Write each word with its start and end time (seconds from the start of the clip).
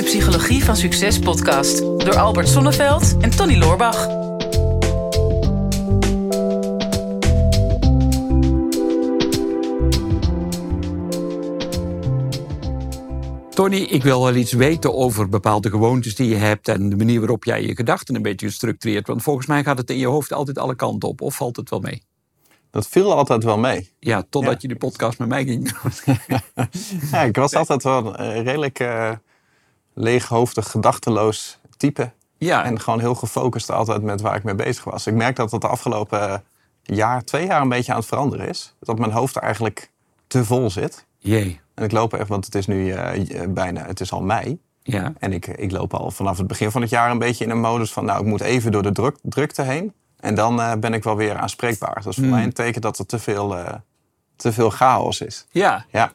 de 0.00 0.06
Psychologie 0.06 0.64
van 0.64 0.76
Succes 0.76 1.18
podcast 1.18 1.78
door 1.78 2.16
Albert 2.18 2.48
Sonneveld 2.48 3.16
en 3.20 3.30
Tony 3.30 3.56
Loorbach. 3.58 4.08
Tony, 13.50 13.76
ik 13.76 14.02
wil 14.02 14.22
wel 14.22 14.34
iets 14.34 14.52
weten 14.52 14.94
over 14.94 15.28
bepaalde 15.28 15.70
gewoontes 15.70 16.14
die 16.14 16.28
je 16.28 16.36
hebt 16.36 16.68
en 16.68 16.88
de 16.88 16.96
manier 16.96 17.18
waarop 17.20 17.44
jij 17.44 17.62
je 17.62 17.74
gedachten 17.74 18.14
een 18.14 18.22
beetje 18.22 18.50
structureert. 18.50 19.06
Want 19.06 19.22
volgens 19.22 19.46
mij 19.46 19.62
gaat 19.62 19.78
het 19.78 19.90
in 19.90 19.98
je 19.98 20.06
hoofd 20.06 20.32
altijd 20.32 20.58
alle 20.58 20.74
kanten 20.74 21.08
op, 21.08 21.20
of 21.20 21.36
valt 21.36 21.56
het 21.56 21.70
wel 21.70 21.80
mee? 21.80 22.02
Dat 22.70 22.88
viel 22.88 23.14
altijd 23.14 23.44
wel 23.44 23.58
mee. 23.58 23.90
Ja, 23.98 24.24
totdat 24.30 24.52
Ja. 24.52 24.58
je 24.60 24.68
de 24.68 24.76
podcast 24.76 25.18
met 25.18 25.28
mij 25.28 25.44
ging 25.44 25.72
doen. 25.72 26.16
Ja, 27.12 27.22
ik 27.22 27.36
was 27.36 27.54
altijd 27.54 27.82
wel 27.82 28.18
een 28.20 28.42
redelijk 28.42 28.78
eh, 28.78 29.10
leeghoofdig, 29.94 30.70
gedachteloos 30.70 31.58
type. 31.76 32.10
Ja, 32.38 32.64
En 32.64 32.80
gewoon 32.80 33.00
heel 33.00 33.14
gefocust 33.14 33.70
altijd 33.70 34.02
met 34.02 34.20
waar 34.20 34.36
ik 34.36 34.42
mee 34.44 34.54
bezig 34.54 34.84
was. 34.84 35.06
Ik 35.06 35.14
merk 35.14 35.36
dat 35.36 35.50
dat 35.50 35.60
de 35.60 35.68
afgelopen 35.68 36.42
jaar, 36.82 37.24
twee 37.24 37.46
jaar 37.46 37.60
een 37.60 37.68
beetje 37.68 37.92
aan 37.92 37.98
het 37.98 38.06
veranderen 38.08 38.48
is. 38.48 38.74
Dat 38.80 38.98
mijn 38.98 39.10
hoofd 39.12 39.36
eigenlijk 39.36 39.90
te 40.26 40.44
vol 40.44 40.70
zit. 40.70 41.06
jee. 41.18 41.60
En 41.74 41.84
ik 41.84 41.92
loop 41.92 42.14
echt, 42.14 42.28
want 42.28 42.44
het 42.44 42.54
is 42.54 42.66
nu 42.66 42.90
eh, 42.90 43.48
bijna, 43.48 43.86
het 43.86 44.00
is 44.00 44.12
al 44.12 44.22
mei. 44.22 44.58
Ja, 44.82 45.12
En 45.18 45.32
ik, 45.32 45.46
ik 45.46 45.70
loop 45.70 45.94
al 45.94 46.10
vanaf 46.10 46.38
het 46.38 46.46
begin 46.46 46.70
van 46.70 46.80
het 46.80 46.90
jaar 46.90 47.10
een 47.10 47.18
beetje 47.18 47.44
in 47.44 47.50
een 47.50 47.60
modus 47.60 47.92
van... 47.92 48.04
nou, 48.04 48.20
ik 48.20 48.26
moet 48.26 48.40
even 48.40 48.72
door 48.72 48.82
de 48.82 48.92
druk, 48.92 49.16
drukte 49.22 49.62
heen. 49.62 49.92
En 50.16 50.34
dan 50.34 50.60
eh, 50.60 50.72
ben 50.80 50.94
ik 50.94 51.04
wel 51.04 51.16
weer 51.16 51.36
aanspreekbaar. 51.36 51.94
Dat 51.94 52.06
is 52.06 52.14
voor 52.14 52.24
Hmm. 52.24 52.32
mij 52.34 52.42
een 52.44 52.52
teken 52.52 52.80
dat 52.80 52.98
er 52.98 53.06
te 53.06 53.18
veel, 53.18 53.56
eh, 53.56 53.74
te 54.36 54.52
veel 54.52 54.70
chaos 54.70 55.20
is. 55.20 55.46
ja. 55.50 55.84
Ja, 55.90 56.12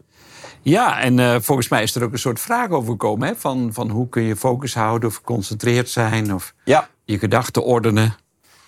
ja 0.62 0.99
en 1.02 1.20
eh, 1.20 1.35
volgens 1.40 1.67
mij 1.67 1.84
is 1.84 1.95
er 1.95 2.04
ook 2.04 2.12
een 2.12 2.20
soort 2.20 2.40
vraag 2.40 2.70
over 2.70 2.91
gekomen. 2.91 3.27
Hè? 3.27 3.35
Van, 3.35 3.70
van 3.73 3.90
hoe 3.90 4.09
kun 4.09 4.23
je 4.23 4.35
focus 4.35 4.73
houden 4.73 5.09
of 5.09 5.15
geconcentreerd 5.15 5.90
zijn 5.90 6.34
of 6.34 6.54
ja. 6.63 6.87
je 7.04 7.20
gedachten 7.20 7.63
ordenen. 7.63 8.15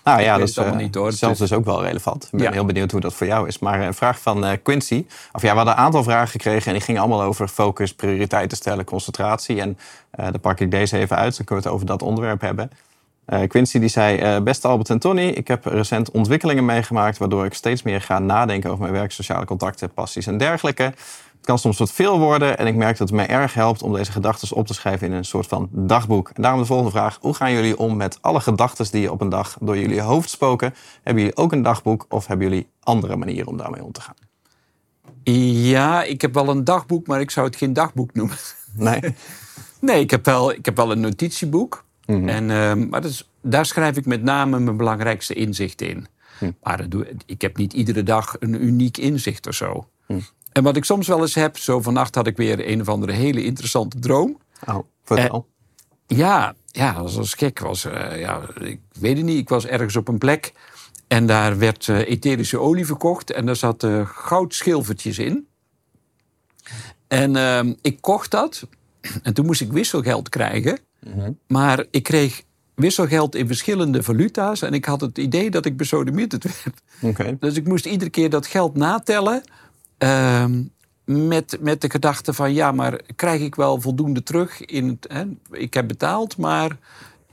Nou 0.04 0.22
ja, 0.22 0.38
dat 0.38 0.48
is 0.48 0.58
eh, 0.58 0.76
niet, 0.76 0.96
hoor. 0.96 1.12
Zelfs 1.12 1.40
dus 1.40 1.54
ook 1.54 1.66
wel 1.66 1.84
relevant. 1.84 2.24
Ik 2.24 2.32
ben 2.32 2.42
Ja. 2.42 2.52
heel 2.52 2.66
benieuwd 2.66 2.92
hoe 2.92 3.02
dat 3.02 3.14
voor 3.14 3.28
jou 3.28 3.48
is. 3.48 3.60
Maar 3.60 3.82
een 3.82 3.94
vraag 3.94 4.20
van 4.20 4.46
eh, 4.46 4.58
Quincy. 4.64 5.06
Of 5.32 5.42
ja, 5.42 5.50
we 5.52 5.56
hadden 5.56 5.74
een 5.74 5.80
aantal 5.80 6.04
vragen 6.04 6.28
gekregen 6.28 6.66
en 6.66 6.74
die 6.74 6.82
gingen 6.82 7.02
allemaal 7.02 7.22
over 7.22 7.48
focus, 7.48 7.94
prioriteiten 7.94 8.58
stellen, 8.58 8.86
concentratie. 8.86 9.62
En 9.62 9.78
dan 10.12 10.40
pak 10.40 10.60
ik 10.60 10.72
deze 10.72 10.98
even 10.98 11.16
uit, 11.18 11.38
dan 11.38 11.46
kunnen 11.46 11.64
we 11.64 11.70
het 11.70 11.80
over 11.80 11.88
dat 11.88 12.02
onderwerp 12.02 12.42
hebben. 12.42 12.72
Quincy 13.48 13.80
die 13.80 13.90
zei, 13.90 14.40
beste 14.40 14.68
Albert 14.68 14.90
en 14.90 15.00
Tony, 15.00 15.28
ik 15.28 15.48
heb 15.48 15.66
recent 15.66 16.12
ontwikkelingen 16.12 16.66
meegemaakt 16.66 17.18
waardoor 17.18 17.46
ik 17.46 17.54
steeds 17.54 17.82
meer 17.82 18.02
ga 18.02 18.20
nadenken 18.20 18.70
over 18.70 18.82
mijn 18.82 18.94
werk, 18.94 19.12
sociale 19.12 19.46
contacten, 19.46 19.94
passies 19.94 20.28
en 20.28 20.38
dergelijke. 20.38 20.94
Het 21.48 21.56
kan 21.56 21.66
soms 21.66 21.80
wat 21.80 21.92
veel 21.92 22.20
worden 22.20 22.58
en 22.58 22.68
ik 22.68 22.76
merk 22.76 22.98
dat 22.98 23.08
het 23.08 23.18
mij 23.18 23.28
erg 23.28 23.54
helpt 23.54 23.82
om 23.82 23.94
deze 23.94 24.12
gedachten 24.12 24.56
op 24.56 24.68
te 24.68 24.74
schrijven 24.74 25.08
in 25.08 25.14
een 25.14 25.26
soort 25.26 25.48
van 25.48 25.70
dagboek. 25.72 26.30
En 26.34 26.42
daarom 26.42 26.60
de 26.60 26.66
volgende 26.66 26.92
vraag. 26.92 27.18
Hoe 27.22 27.34
gaan 27.34 27.52
jullie 27.52 27.78
om 27.78 27.96
met 27.96 28.18
alle 28.22 28.40
gedachten 28.40 28.92
die 28.92 29.02
je 29.02 29.12
op 29.12 29.22
een 29.22 29.30
dag 29.30 29.58
door 29.60 29.78
jullie 29.78 30.02
hoofd 30.02 30.30
spoken? 30.30 30.74
Hebben 31.04 31.24
jullie 31.24 31.38
ook 31.38 31.52
een 31.52 31.62
dagboek 31.62 32.06
of 32.10 32.28
hebben 32.28 32.50
jullie 32.50 32.68
andere 32.80 33.16
manieren 33.16 33.48
om 33.48 33.58
daarmee 33.58 33.84
om 33.84 33.92
te 33.92 34.02
gaan? 34.02 34.16
Ja, 35.64 36.04
ik 36.04 36.22
heb 36.22 36.34
wel 36.34 36.50
een 36.50 36.64
dagboek, 36.64 37.08
maar 37.08 37.22
ik 37.22 37.32
zou 37.32 37.46
het 37.46 37.56
geen 37.56 37.74
dagboek 37.74 38.14
noemen. 38.14 38.38
Nee? 38.76 39.16
Nee, 39.80 40.00
ik 40.00 40.12
heb 40.12 40.26
wel, 40.26 40.52
ik 40.52 40.66
heb 40.66 40.76
wel 40.76 40.92
een 40.92 41.00
notitieboek. 41.00 41.86
Mhm. 42.06 42.28
En, 42.28 42.52
ehm, 42.52 42.90
maar 42.90 43.02
dat 43.02 43.12
is, 43.12 43.30
daar 43.42 43.66
schrijf 43.66 43.98
ik 43.98 44.06
met 44.06 44.24
name 44.24 44.60
mijn 44.60 44.78
belangrijkste 44.78 45.34
inzichten 45.34 45.90
in. 45.90 46.08
Hm. 46.40 46.52
Maar 46.64 46.78
dat 46.78 46.92
doe, 46.92 47.08
ik 47.26 47.42
heb 47.42 47.58
niet 47.58 47.74
iedere 47.74 48.04
dag 48.04 48.36
een 48.40 48.66
uniek 48.66 48.98
inzicht 48.98 49.48
of 49.48 49.54
zo. 49.54 49.88
Hm. 50.06 50.20
En 50.58 50.64
wat 50.64 50.76
ik 50.76 50.86
soms 50.86 51.08
wel 51.08 51.22
eens 51.22 51.36
heb, 51.36 51.58
zo 51.58 51.82
vannacht 51.82 52.16
had 52.16 52.28
ik 52.28 52.38
weer 52.38 52.70
een 52.70 52.82
of 52.82 52.90
andere 52.90 53.12
hele 53.12 53.44
interessante 53.44 54.00
droom. 54.00 54.38
Oh, 54.68 54.80
vertel. 55.04 55.48
Ja, 56.08 56.56
ja 56.66 56.94
dat 56.94 57.14
was 57.14 57.34
gek. 57.34 57.60
Was, 57.60 57.86
eh, 57.86 58.20
ja, 58.20 58.42
ik 58.60 58.80
weet 59.00 59.18
het 59.18 59.26
niet, 59.26 59.38
ik 59.38 59.50
was 59.50 59.66
ergens 59.66 59.96
op 59.96 60.08
een 60.08 60.18
plek. 60.18 60.54
En 61.08 61.26
daar 61.26 61.58
werd 61.58 61.88
eh, 61.88 62.10
etherische 62.10 62.60
olie 62.60 62.86
verkocht. 62.86 63.32
En 63.32 63.46
daar 63.46 63.56
zaten 63.56 64.08
goudschilfertjes 64.08 65.20
in. 65.20 65.48
En 67.08 67.78
ik 67.82 68.02
kocht 68.02 68.32
dat. 68.32 68.68
En 69.24 69.34
toen 69.34 69.46
moest 69.46 69.62
ik 69.62 69.72
wisselgeld 69.72 70.30
krijgen. 70.30 70.80
Mhm. 71.00 71.32
Maar 71.48 71.86
ik 71.92 72.04
kreeg 72.04 72.44
wisselgeld 72.76 73.36
in 73.36 73.48
verschillende 73.48 74.04
valuta's. 74.04 74.62
En 74.62 74.74
ik 74.74 74.86
had 74.86 75.02
het 75.02 75.18
idee 75.18 75.50
dat 75.50 75.66
ik 75.66 75.78
besodemieterd 75.78 76.44
werd. 76.44 76.82
Oké. 77.02 77.38
Dus 77.40 77.56
ik 77.56 77.68
moest 77.68 77.86
iedere 77.86 78.10
keer 78.10 78.30
dat 78.30 78.48
geld 78.48 78.76
natellen. 78.76 79.44
Ehm, 79.98 80.64
met, 81.06 81.58
met 81.60 81.82
de 81.82 81.90
gedachte 81.90 82.34
van 82.34 82.54
ja, 82.54 82.72
maar 82.72 83.00
krijg 83.16 83.42
ik 83.42 83.56
wel 83.56 83.82
voldoende 83.82 84.24
terug? 84.24 84.66
In 84.66 84.88
het, 84.88 85.08
hè? 85.12 85.24
Ik 85.52 85.74
heb 85.74 85.88
betaald, 85.88 86.38
maar 86.38 86.78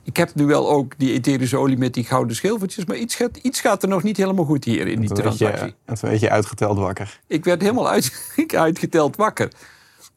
ik 0.03 0.17
heb 0.17 0.35
nu 0.35 0.45
wel 0.45 0.71
ook 0.71 0.93
die 0.99 1.13
etherische 1.13 1.57
olie 1.57 1.79
met 1.79 1.95
die 1.95 2.05
gouden 2.05 2.37
schilfertjes. 2.37 2.85
Maar 2.85 2.97
iets 2.97 3.15
gaat, 3.15 3.37
iets 3.37 3.61
gaat 3.61 3.83
er 3.83 3.89
nog 3.89 4.03
niet 4.03 4.17
helemaal 4.17 4.45
goed 4.45 4.65
hier 4.65 4.87
in 4.87 5.01
die 5.01 5.13
transactie. 5.13 5.67
je, 5.67 5.75
en 5.85 5.95
toen 5.95 6.09
werd 6.09 6.21
je 6.21 6.31
uitgeteld 6.31 6.79
wakker. 6.79 7.21
Ik 7.27 7.45
werd 7.45 7.61
helemaal 7.61 7.89
uit, 7.89 8.35
uitgeteld 8.57 9.17
wakker. 9.17 9.53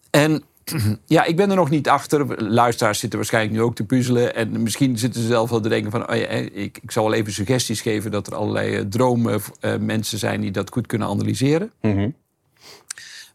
En 0.10 0.44
ja, 1.06 1.24
ik 1.24 1.36
ben 1.36 1.50
er 1.50 1.56
nog 1.56 1.70
niet 1.70 1.90
achter. 1.90 2.44
Luisteraars 2.44 3.00
zitten 3.00 3.20
waarschijnlijk 3.20 3.56
nu 3.56 3.62
ook 3.62 3.76
te 3.76 3.86
puzzelen. 3.86 4.36
En 4.36 4.64
misschien 4.64 4.98
zitten 4.98 5.22
ze 5.22 5.28
zelf 5.28 5.50
wel 5.50 5.60
te 5.60 5.70
denken 5.70 5.92
van... 5.92 6.10
Oh 6.10 6.16
ja, 6.16 6.28
ik, 6.28 6.80
ik 6.82 6.92
zal 6.92 7.04
wel 7.04 7.14
even 7.14 7.34
suggesties 7.34 7.82
geven... 7.82 8.12
dat 8.12 8.28
er 8.28 8.36
allerlei 8.36 8.76
eh, 8.76 8.86
dromen 8.90 9.42
eh, 9.60 9.78
mensen 9.78 10.18
zijn 10.18 10.42
die 10.42 10.52
dat 10.52 10.72
goed 10.72 10.88
kunnen 10.88 11.08
analyseren. 11.08 11.72
Mhm. 11.82 12.10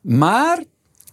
Maar 0.03 0.63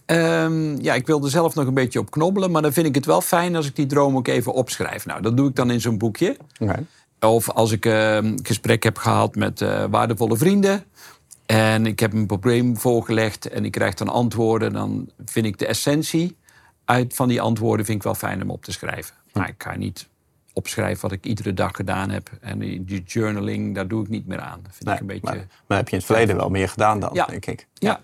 ehm, 0.06 0.76
ja, 0.82 0.94
ik 0.94 1.06
wilde 1.06 1.28
zelf 1.28 1.54
nog 1.54 1.66
een 1.66 1.74
beetje 1.74 1.98
op 1.98 2.10
knobbelen. 2.10 2.50
Maar 2.50 2.62
dan 2.62 2.72
vind 2.72 2.86
ik 2.86 2.94
het 2.94 3.06
wel 3.06 3.20
fijn 3.20 3.56
als 3.56 3.66
ik 3.66 3.76
die 3.76 3.86
droom 3.86 4.16
ook 4.16 4.28
even 4.28 4.52
opschrijf. 4.52 5.06
Nou, 5.06 5.22
dat 5.22 5.36
doe 5.36 5.48
ik 5.48 5.56
dan 5.56 5.70
in 5.70 5.80
zo'n 5.80 5.98
boekje. 5.98 6.36
Of 7.20 7.50
als 7.50 7.72
ik 7.72 7.84
een 7.84 8.38
gesprek 8.42 8.82
heb 8.82 8.98
gehad 8.98 9.34
met 9.34 9.60
eh, 9.60 9.84
waardevolle 9.90 10.36
vrienden. 10.36 10.84
En 11.46 11.86
ik 11.86 12.00
heb 12.00 12.12
een 12.12 12.26
probleem 12.26 12.78
voorgelegd 12.78 13.48
en 13.48 13.64
ik 13.64 13.72
krijg 13.72 13.94
dan 13.94 14.08
antwoorden. 14.08 14.72
Dan 14.72 15.10
vind 15.24 15.46
ik 15.46 15.58
de 15.58 15.66
essentie 15.66 16.36
uit 16.84 17.14
van 17.14 17.28
die 17.28 17.40
antwoorden 17.40 17.86
vind 17.86 17.98
ik 17.98 18.04
wel 18.04 18.14
fijn 18.14 18.42
om 18.42 18.50
op 18.50 18.64
te 18.64 18.72
schrijven. 18.72 19.14
Maar 19.32 19.48
ik 19.48 19.62
ga 19.62 19.76
niet 19.76 20.08
opschrijven 20.52 21.02
wat 21.02 21.12
ik 21.12 21.24
iedere 21.26 21.54
dag 21.54 21.70
gedaan 21.76 22.10
heb. 22.10 22.30
En 22.40 22.58
die, 22.58 22.84
die 22.84 23.02
journaling, 23.02 23.74
daar 23.74 23.88
doe 23.88 24.02
ik 24.02 24.08
niet 24.08 24.26
meer 24.26 24.40
aan. 24.40 24.60
Dat 24.62 24.72
vind 24.72 24.84
Nee, 24.84 24.94
ik 24.94 25.00
een 25.00 25.06
beetje... 25.06 25.36
maar, 25.36 25.46
maar 25.66 25.76
heb 25.78 25.86
je 25.88 25.92
in 25.92 25.98
het 25.98 26.06
verleden 26.06 26.36
wel 26.36 26.50
meer 26.50 26.68
gedaan 26.68 27.00
dan, 27.00 27.10
Ja. 27.12 27.26
denk 27.26 27.46
ik. 27.46 27.66
Ja. 27.74 27.88
Ja, 27.90 28.00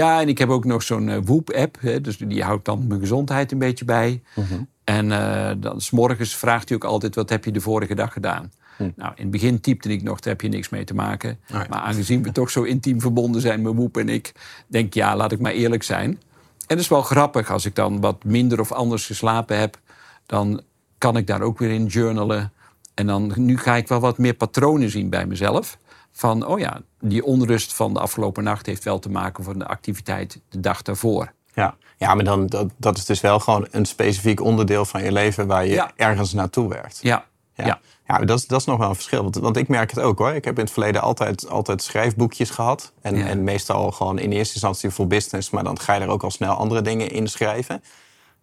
en 0.00 0.28
ik 0.28 0.38
heb 0.38 0.48
ook 0.48 0.64
nog 0.64 0.82
zo'n 0.82 1.08
eh, 1.08 1.18
Whoop-app. 1.24 1.78
Dus 2.02 2.16
die 2.16 2.42
houdt 2.42 2.64
dan 2.64 2.86
mijn 2.86 3.00
gezondheid 3.00 3.52
een 3.52 3.58
beetje 3.58 3.84
bij. 3.84 4.22
Mhm. 4.34 4.62
En 4.84 5.12
eh 5.12 5.50
dan, 5.58 5.80
s 5.80 5.90
morgens 5.90 6.36
vraagt 6.36 6.68
hij 6.68 6.76
ook 6.76 6.84
altijd... 6.84 7.14
wat 7.14 7.30
heb 7.30 7.44
je 7.44 7.52
de 7.52 7.60
vorige 7.60 7.94
dag 7.94 8.12
gedaan? 8.12 8.50
Hm. 8.76 8.90
Nou, 8.96 9.12
in 9.14 9.22
het 9.22 9.30
begin 9.30 9.60
typte 9.60 9.88
ik 9.88 10.02
nog, 10.02 10.20
daar 10.20 10.32
heb 10.32 10.40
je 10.40 10.48
niks 10.48 10.68
mee 10.68 10.84
te 10.84 10.94
maken. 10.94 11.38
Maar 11.50 11.80
aangezien 11.80 12.22
we 12.22 12.32
toch 12.32 12.50
zo 12.50 12.62
intiem 12.62 13.00
verbonden 13.00 13.40
zijn, 13.40 13.62
mijn 13.62 13.74
Woep 13.74 13.96
en 13.96 14.08
ik... 14.08 14.32
denk 14.66 14.86
ik, 14.86 14.94
ja, 14.94 15.16
laat 15.16 15.32
ik 15.32 15.40
maar 15.40 15.52
eerlijk 15.52 15.82
zijn. 15.82 16.10
En 16.10 16.20
dat 16.66 16.78
is 16.78 16.88
wel 16.88 17.02
grappig. 17.02 17.50
Als 17.50 17.64
ik 17.64 17.74
dan 17.74 18.00
wat 18.00 18.24
minder 18.24 18.60
of 18.60 18.72
anders 18.72 19.06
geslapen 19.06 19.58
heb... 19.58 19.78
dan 20.26 20.60
kan 20.98 21.16
ik 21.16 21.26
daar 21.26 21.40
ook 21.40 21.58
weer 21.58 21.70
in 21.70 21.86
journalen. 21.86 22.52
En 22.94 23.06
dan, 23.06 23.32
nu 23.36 23.58
ga 23.58 23.76
ik 23.76 23.88
wel 23.88 24.00
wat 24.00 24.18
meer 24.18 24.34
patronen 24.34 24.90
zien 24.90 25.10
bij 25.10 25.26
mezelf. 25.26 25.78
Van, 26.12 26.46
oh 26.46 26.58
ja, 26.58 26.80
die 27.00 27.24
onrust 27.24 27.74
van 27.74 27.92
de 27.94 28.00
afgelopen 28.00 28.44
nacht... 28.44 28.66
heeft 28.66 28.84
wel 28.84 28.98
te 28.98 29.10
maken 29.10 29.44
van 29.44 29.58
de 29.58 29.66
activiteit 29.66 30.40
de 30.48 30.60
dag 30.60 30.82
daarvoor. 30.82 31.32
Ja, 31.54 31.74
ja 31.96 32.14
maar 32.14 32.24
dan, 32.24 32.46
dat, 32.46 32.68
dat 32.76 32.96
is 32.96 33.04
dus 33.04 33.20
wel 33.20 33.38
gewoon 33.40 33.66
een 33.70 33.84
specifiek 33.86 34.40
onderdeel 34.40 34.84
van 34.84 35.04
je 35.04 35.12
leven 35.12 35.46
waar 35.46 35.64
je 35.66 35.72
Ja. 35.72 35.92
ergens 35.96 36.32
naartoe 36.32 36.68
werkt. 36.68 36.98
Ja, 37.02 37.24
Ja, 37.54 37.80
ja. 38.06 38.18
dat, 38.18 38.38
is, 38.38 38.46
dat 38.46 38.60
is 38.60 38.66
nog 38.66 38.78
wel 38.78 38.88
een 38.88 38.94
verschil. 38.94 39.22
Want, 39.22 39.36
want 39.36 39.56
ik 39.56 39.68
merk 39.68 39.90
het 39.90 40.00
ook 40.00 40.18
hoor. 40.18 40.32
Ik 40.32 40.44
heb 40.44 40.56
in 40.58 40.64
het 40.64 40.72
verleden 40.72 41.00
altijd, 41.02 41.48
altijd 41.48 41.82
schrijfboekjes 41.82 42.50
gehad. 42.50 42.92
En, 43.00 43.16
Ja. 43.16 43.26
en 43.26 43.44
meestal 43.44 43.90
gewoon 43.90 44.18
in 44.18 44.32
eerste 44.32 44.52
instantie 44.54 44.90
voor 44.90 45.06
business. 45.06 45.50
Maar 45.50 45.64
dan 45.64 45.78
ga 45.78 45.94
je 45.94 46.00
er 46.00 46.08
ook 46.08 46.22
al 46.22 46.30
snel 46.30 46.54
andere 46.54 46.82
dingen 46.82 47.10
in 47.10 47.26
schrijven. 47.28 47.82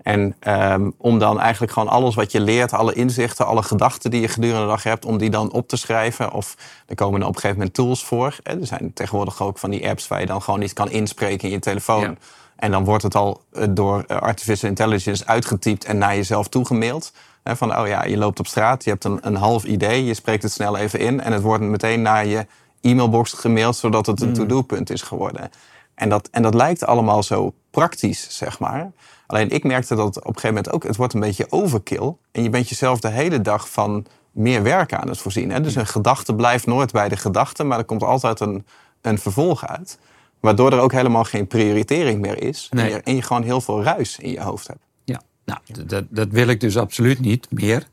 En 0.04 0.36
ehm, 0.40 0.90
om 0.98 1.20
dan 1.20 1.40
eigenlijk 1.40 1.72
gewoon 1.72 1.90
alles 1.90 2.16
wat 2.16 2.32
je 2.32 2.42
leert, 2.42 2.74
alle 2.74 2.94
inzichten, 2.94 3.46
alle 3.46 3.64
gedachten 3.64 4.12
die 4.12 4.22
je 4.22 4.28
gedurende 4.28 4.62
de 4.62 4.68
dag 4.68 4.84
hebt, 4.84 5.06
om 5.06 5.18
die 5.18 5.30
dan 5.30 5.52
op 5.52 5.68
te 5.68 5.78
schrijven. 5.78 6.32
Of 6.32 6.56
er 6.88 6.96
komen 6.96 7.22
er 7.22 7.28
op 7.28 7.34
een 7.34 7.40
gegeven 7.40 7.58
moment 7.58 7.76
tools 7.76 8.04
voor. 8.04 8.36
Er 8.44 8.58
zijn 8.62 8.94
tegenwoordig 8.94 9.42
ook 9.42 9.58
van 9.58 9.70
die 9.70 9.90
apps 9.90 10.08
waar 10.08 10.20
je 10.20 10.26
dan 10.26 10.42
gewoon 10.42 10.60
niet 10.60 10.74
kan 10.74 10.90
inspreken 10.90 11.48
in 11.48 11.54
je 11.54 11.60
telefoon. 11.60 12.02
Ja. 12.02 12.14
En 12.56 12.72
dan 12.72 12.84
wordt 12.84 13.04
het 13.04 13.16
al 13.16 13.42
eh, 13.52 13.64
door 13.70 14.04
eh, 14.08 14.18
artificial 14.18 14.70
intelligence 14.70 15.26
uitgetypt 15.26 15.86
en 15.86 15.98
naar 15.98 16.16
jezelf 16.16 16.48
toegemaild. 16.48 17.14
Van, 17.44 17.78
oh 17.78 17.88
ja, 17.88 18.04
je 18.04 18.18
loopt 18.18 18.40
op 18.40 18.48
straat, 18.48 18.84
je 18.84 18.90
hebt 18.90 19.04
een, 19.04 19.20
een 19.22 19.36
half 19.36 19.64
idee, 19.64 20.06
je 20.06 20.14
spreekt 20.14 20.44
het 20.44 20.52
snel 20.52 20.78
even 20.78 21.00
in 21.00 21.22
en 21.22 21.34
het 21.34 21.42
wordt 21.42 21.64
meteen 21.64 22.02
naar 22.02 22.26
je 22.26 22.46
e-mailbox 22.82 23.34
gemaild, 23.34 23.76
zodat 23.76 24.06
het 24.06 24.22
een 24.22 24.34
to-do-punt 24.34 24.90
is 24.90 25.02
geworden. 25.02 25.52
En 26.00 26.10
dat, 26.10 26.28
en 26.32 26.42
dat 26.42 26.54
lijkt 26.54 26.86
allemaal 26.86 27.24
zo 27.24 27.54
praktisch, 27.72 28.28
zeg 28.30 28.60
maar. 28.60 28.92
Alleen 29.28 29.50
ik 29.50 29.64
merkte 29.64 29.96
dat 29.96 30.18
op 30.18 30.28
een 30.28 30.34
gegeven 30.34 30.56
moment 30.56 30.72
ook, 30.72 30.84
het 30.84 30.96
wordt 30.96 31.14
een 31.14 31.20
beetje 31.20 31.46
overkill. 31.50 32.14
En 32.32 32.44
je 32.44 32.50
bent 32.50 32.70
jezelf 32.70 33.00
de 33.00 33.10
hele 33.10 33.42
dag 33.42 33.70
van 33.70 34.06
meer 34.32 34.64
werk 34.64 34.94
aan 34.94 35.08
het 35.08 35.18
voorzien. 35.18 35.52
Hè? 35.52 35.62
Dus 35.62 35.76
een 35.76 35.88
gedachte 35.88 36.36
blijft 36.36 36.66
nooit 36.66 36.92
bij 36.92 37.10
de 37.10 37.18
gedachte, 37.18 37.64
maar 37.64 37.78
er 37.78 37.84
komt 37.84 38.04
altijd 38.04 38.40
een, 38.40 38.66
een 39.02 39.18
vervolg 39.18 39.68
uit. 39.68 40.00
Waardoor 40.40 40.72
er 40.72 40.80
ook 40.80 40.92
helemaal 40.92 41.24
geen 41.24 41.48
prioritering 41.48 42.22
meer 42.22 42.44
is. 42.44 42.68
Nee. 42.72 42.86
En, 42.86 42.90
je, 42.90 43.02
en 43.02 43.16
je 43.16 43.22
gewoon 43.22 43.44
heel 43.44 43.62
veel 43.62 43.84
ruis 43.84 44.20
in 44.20 44.32
je 44.32 44.42
hoofd 44.42 44.68
hebt. 44.68 44.84
Ja, 45.04 45.22
Nou, 45.46 45.86
dat, 45.86 46.06
dat 46.10 46.28
wil 46.30 46.48
ik 46.48 46.60
dus 46.60 46.78
absoluut 46.78 47.20
niet 47.20 47.48
meer. 47.52 47.88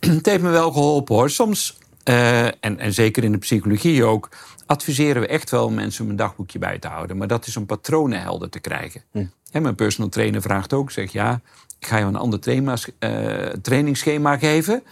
Het 0.00 0.26
heeft 0.26 0.42
me 0.42 0.50
wel 0.50 0.72
geholpen 0.72 1.14
hoor. 1.14 1.30
Soms, 1.30 1.78
eh, 2.02 2.44
en, 2.44 2.78
en 2.78 2.92
zeker 2.92 3.24
in 3.24 3.32
de 3.32 3.38
psychologie 3.38 4.04
ook, 4.04 4.28
adviseren 4.70 5.22
we 5.22 5.28
echt 5.28 5.50
wel 5.50 5.70
mensen 5.70 6.04
om 6.04 6.10
een 6.10 6.16
dagboekje 6.16 6.58
bij 6.58 6.78
te 6.78 6.88
houden. 6.88 7.16
Maar 7.16 7.26
dat 7.28 7.46
is 7.46 7.56
om 7.56 7.66
patronen 7.66 8.20
helder 8.20 8.50
te 8.50 8.58
krijgen. 8.58 9.02
En 9.50 9.62
mijn 9.62 9.74
personal 9.74 10.10
trainer 10.10 10.42
vraagt 10.42 10.72
ook, 10.72 10.90
zegt 10.90 11.12
ja, 11.12 11.40
ik 11.78 11.86
ga 11.86 11.96
je 11.96 12.04
een 12.04 12.16
ander 12.16 12.40
trainingsschema, 12.40 13.42
uh, 13.44 13.46
trainingsschema 13.62 14.38
geven. 14.38 14.82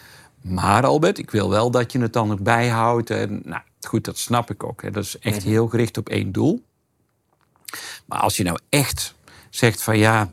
Maar 0.42 0.86
Albert, 0.86 1.18
ik 1.18 1.30
wil 1.30 1.50
wel 1.50 1.70
dat 1.70 1.92
je 1.92 2.00
het 2.00 2.12
dan 2.12 2.30
erbij 2.30 2.44
bijhoudt. 2.44 3.10
En, 3.10 3.42
nou, 3.44 3.62
goed, 3.80 4.04
dat 4.04 4.18
snap 4.18 4.50
ik 4.50 4.64
ook. 4.64 4.82
Hè. 4.82 4.90
Dat 4.90 5.04
is 5.04 5.18
echt 5.18 5.42
heel 5.42 5.68
gericht 5.68 5.96
op 5.96 6.08
één 6.08 6.32
doel. 6.32 6.62
Maar 8.04 8.20
als 8.20 8.36
je 8.36 8.42
nou 8.42 8.58
echt 8.68 9.14
zegt 9.50 9.82
van 9.82 9.98
ja, 9.98 10.30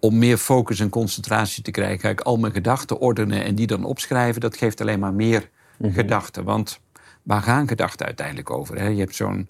om 0.00 0.18
meer 0.18 0.38
focus 0.38 0.80
en 0.80 0.88
concentratie 0.88 1.62
te 1.62 1.70
krijgen, 1.70 2.00
ga 2.00 2.08
ik 2.08 2.20
al 2.20 2.36
mijn 2.36 2.52
gedachten 2.52 2.98
ordenen 2.98 3.44
en 3.44 3.54
die 3.54 3.66
dan 3.66 3.84
opschrijven. 3.84 4.40
Dat 4.40 4.56
geeft 4.56 4.80
alleen 4.80 5.00
maar 5.00 5.14
meer 5.14 5.50
mhm. 5.78 5.92
gedachten. 5.92 6.44
Want 6.44 6.80
waar 7.22 7.42
gaan 7.42 7.68
gedachten 7.68 8.06
uiteindelijk 8.06 8.50
over? 8.50 8.78
Hè? 8.78 8.86
Je 8.86 8.98
hebt 8.98 9.14
zo'n, 9.14 9.48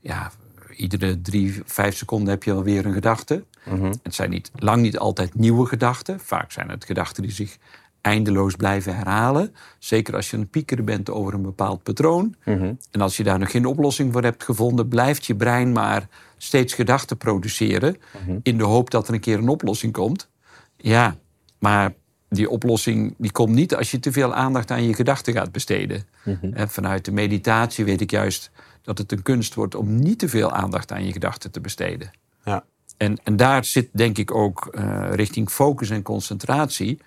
ja, 0.00 0.30
iedere 0.76 1.20
drie, 1.20 1.62
vijf 1.64 1.96
seconden 1.96 2.28
heb 2.28 2.42
je 2.42 2.52
alweer 2.52 2.86
een 2.86 2.92
gedachte. 2.92 3.44
Mhm. 3.64 3.92
Het 4.02 4.14
zijn 4.14 4.30
niet, 4.30 4.50
lang 4.54 4.82
niet 4.82 4.98
altijd 4.98 5.34
nieuwe 5.34 5.66
gedachten. 5.66 6.20
Vaak 6.20 6.52
zijn 6.52 6.68
het 6.68 6.84
gedachten 6.84 7.22
die 7.22 7.32
zich 7.32 7.58
eindeloos 8.00 8.56
blijven 8.56 8.96
herhalen. 8.96 9.54
Zeker 9.78 10.14
als 10.14 10.30
je 10.30 10.36
een 10.36 10.48
pieker 10.48 10.84
bent 10.84 11.10
over 11.10 11.34
een 11.34 11.42
bepaald 11.42 11.82
patroon. 11.82 12.34
Mhm. 12.44 12.74
En 12.90 13.00
als 13.00 13.16
je 13.16 13.22
daar 13.22 13.38
nog 13.38 13.50
geen 13.50 13.66
oplossing 13.66 14.12
voor 14.12 14.22
hebt 14.22 14.44
gevonden, 14.44 14.88
blijft 14.88 15.26
je 15.26 15.36
brein 15.36 15.72
maar 15.72 16.08
steeds 16.36 16.74
gedachten 16.74 17.16
produceren. 17.16 17.96
Mhm. 18.24 18.38
In 18.42 18.58
de 18.58 18.64
hoop 18.64 18.90
dat 18.90 19.08
er 19.08 19.14
een 19.14 19.20
keer 19.20 19.38
een 19.38 19.48
oplossing 19.48 19.92
komt. 19.92 20.28
Ja, 20.76 21.16
maar 21.58 21.92
die 22.30 22.50
oplossing 22.50 23.14
die 23.18 23.32
komt 23.32 23.54
niet 23.54 23.74
als 23.74 23.90
je 23.90 23.98
te 23.98 24.12
veel 24.12 24.34
aandacht 24.34 24.70
aan 24.70 24.84
je 24.84 24.94
gedachten 24.94 25.32
gaat 25.32 25.52
besteden. 25.52 26.04
Mhm. 26.24 26.52
En 26.52 26.68
vanuit 26.68 27.04
de 27.04 27.12
meditatie 27.12 27.84
weet 27.84 28.00
ik 28.00 28.10
juist 28.10 28.50
dat 28.82 28.98
het 28.98 29.12
een 29.12 29.22
kunst 29.22 29.54
wordt 29.54 29.74
om 29.74 29.94
niet 29.94 30.18
te 30.18 30.28
veel 30.28 30.52
aandacht 30.52 30.92
aan 30.92 31.04
je 31.04 31.12
gedachten 31.12 31.50
te 31.50 31.60
besteden. 31.60 32.10
Ja. 32.44 32.64
En, 32.96 33.18
en 33.24 33.36
daar 33.36 33.64
zit 33.64 33.88
denk 33.92 34.18
ik 34.18 34.34
ook 34.34 34.68
uh, 34.72 35.08
richting 35.12 35.50
focus 35.50 35.90
en 35.90 36.02
concentratie 36.02 36.98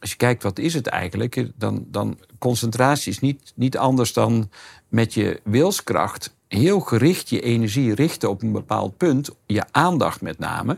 als 0.00 0.10
je 0.10 0.16
kijkt 0.16 0.42
wat 0.42 0.58
is 0.58 0.74
het 0.74 0.86
eigenlijk, 0.86 1.50
dan, 1.56 1.86
dan 1.88 2.18
concentratie 2.38 3.12
is 3.12 3.20
niet, 3.20 3.52
niet 3.54 3.78
anders 3.78 4.12
dan 4.12 4.50
met 4.88 5.14
je 5.14 5.40
wilskracht 5.44 6.34
heel 6.48 6.80
gericht 6.80 7.28
je 7.28 7.40
energie 7.40 7.94
richten 7.94 8.30
op 8.30 8.42
een 8.42 8.52
bepaald 8.52 8.96
punt, 8.96 9.30
je 9.46 9.64
aandacht 9.70 10.20
met 10.20 10.38
name, 10.38 10.76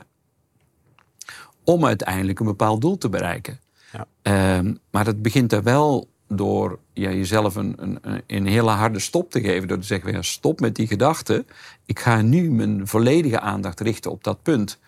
om 1.64 1.86
uiteindelijk 1.86 2.40
een 2.40 2.46
bepaald 2.46 2.80
doel 2.80 2.98
te 2.98 3.08
bereiken. 3.08 3.60
Ja. 3.92 4.06
Ehm, 4.22 4.74
maar 4.90 5.04
dat 5.04 5.22
begint 5.22 5.52
er 5.52 5.62
wel 5.62 6.08
door 6.28 6.78
ja, 6.92 7.10
jezelf 7.10 7.54
een, 7.54 7.74
een, 7.76 8.22
een 8.26 8.46
hele 8.46 8.70
harde 8.70 8.98
stop 8.98 9.30
te 9.30 9.40
geven. 9.40 9.68
Door 9.68 9.78
te 9.78 9.86
zeggen, 9.86 10.12
ja, 10.12 10.22
stop 10.22 10.60
met 10.60 10.74
die 10.74 10.86
gedachten. 10.86 11.46
Ik 11.84 11.98
ga 11.98 12.22
nu 12.22 12.50
mijn 12.50 12.86
volledige 12.86 13.40
aandacht 13.40 13.80
richten 13.80 14.10
op 14.10 14.24
dat 14.24 14.42
punt. 14.42 14.78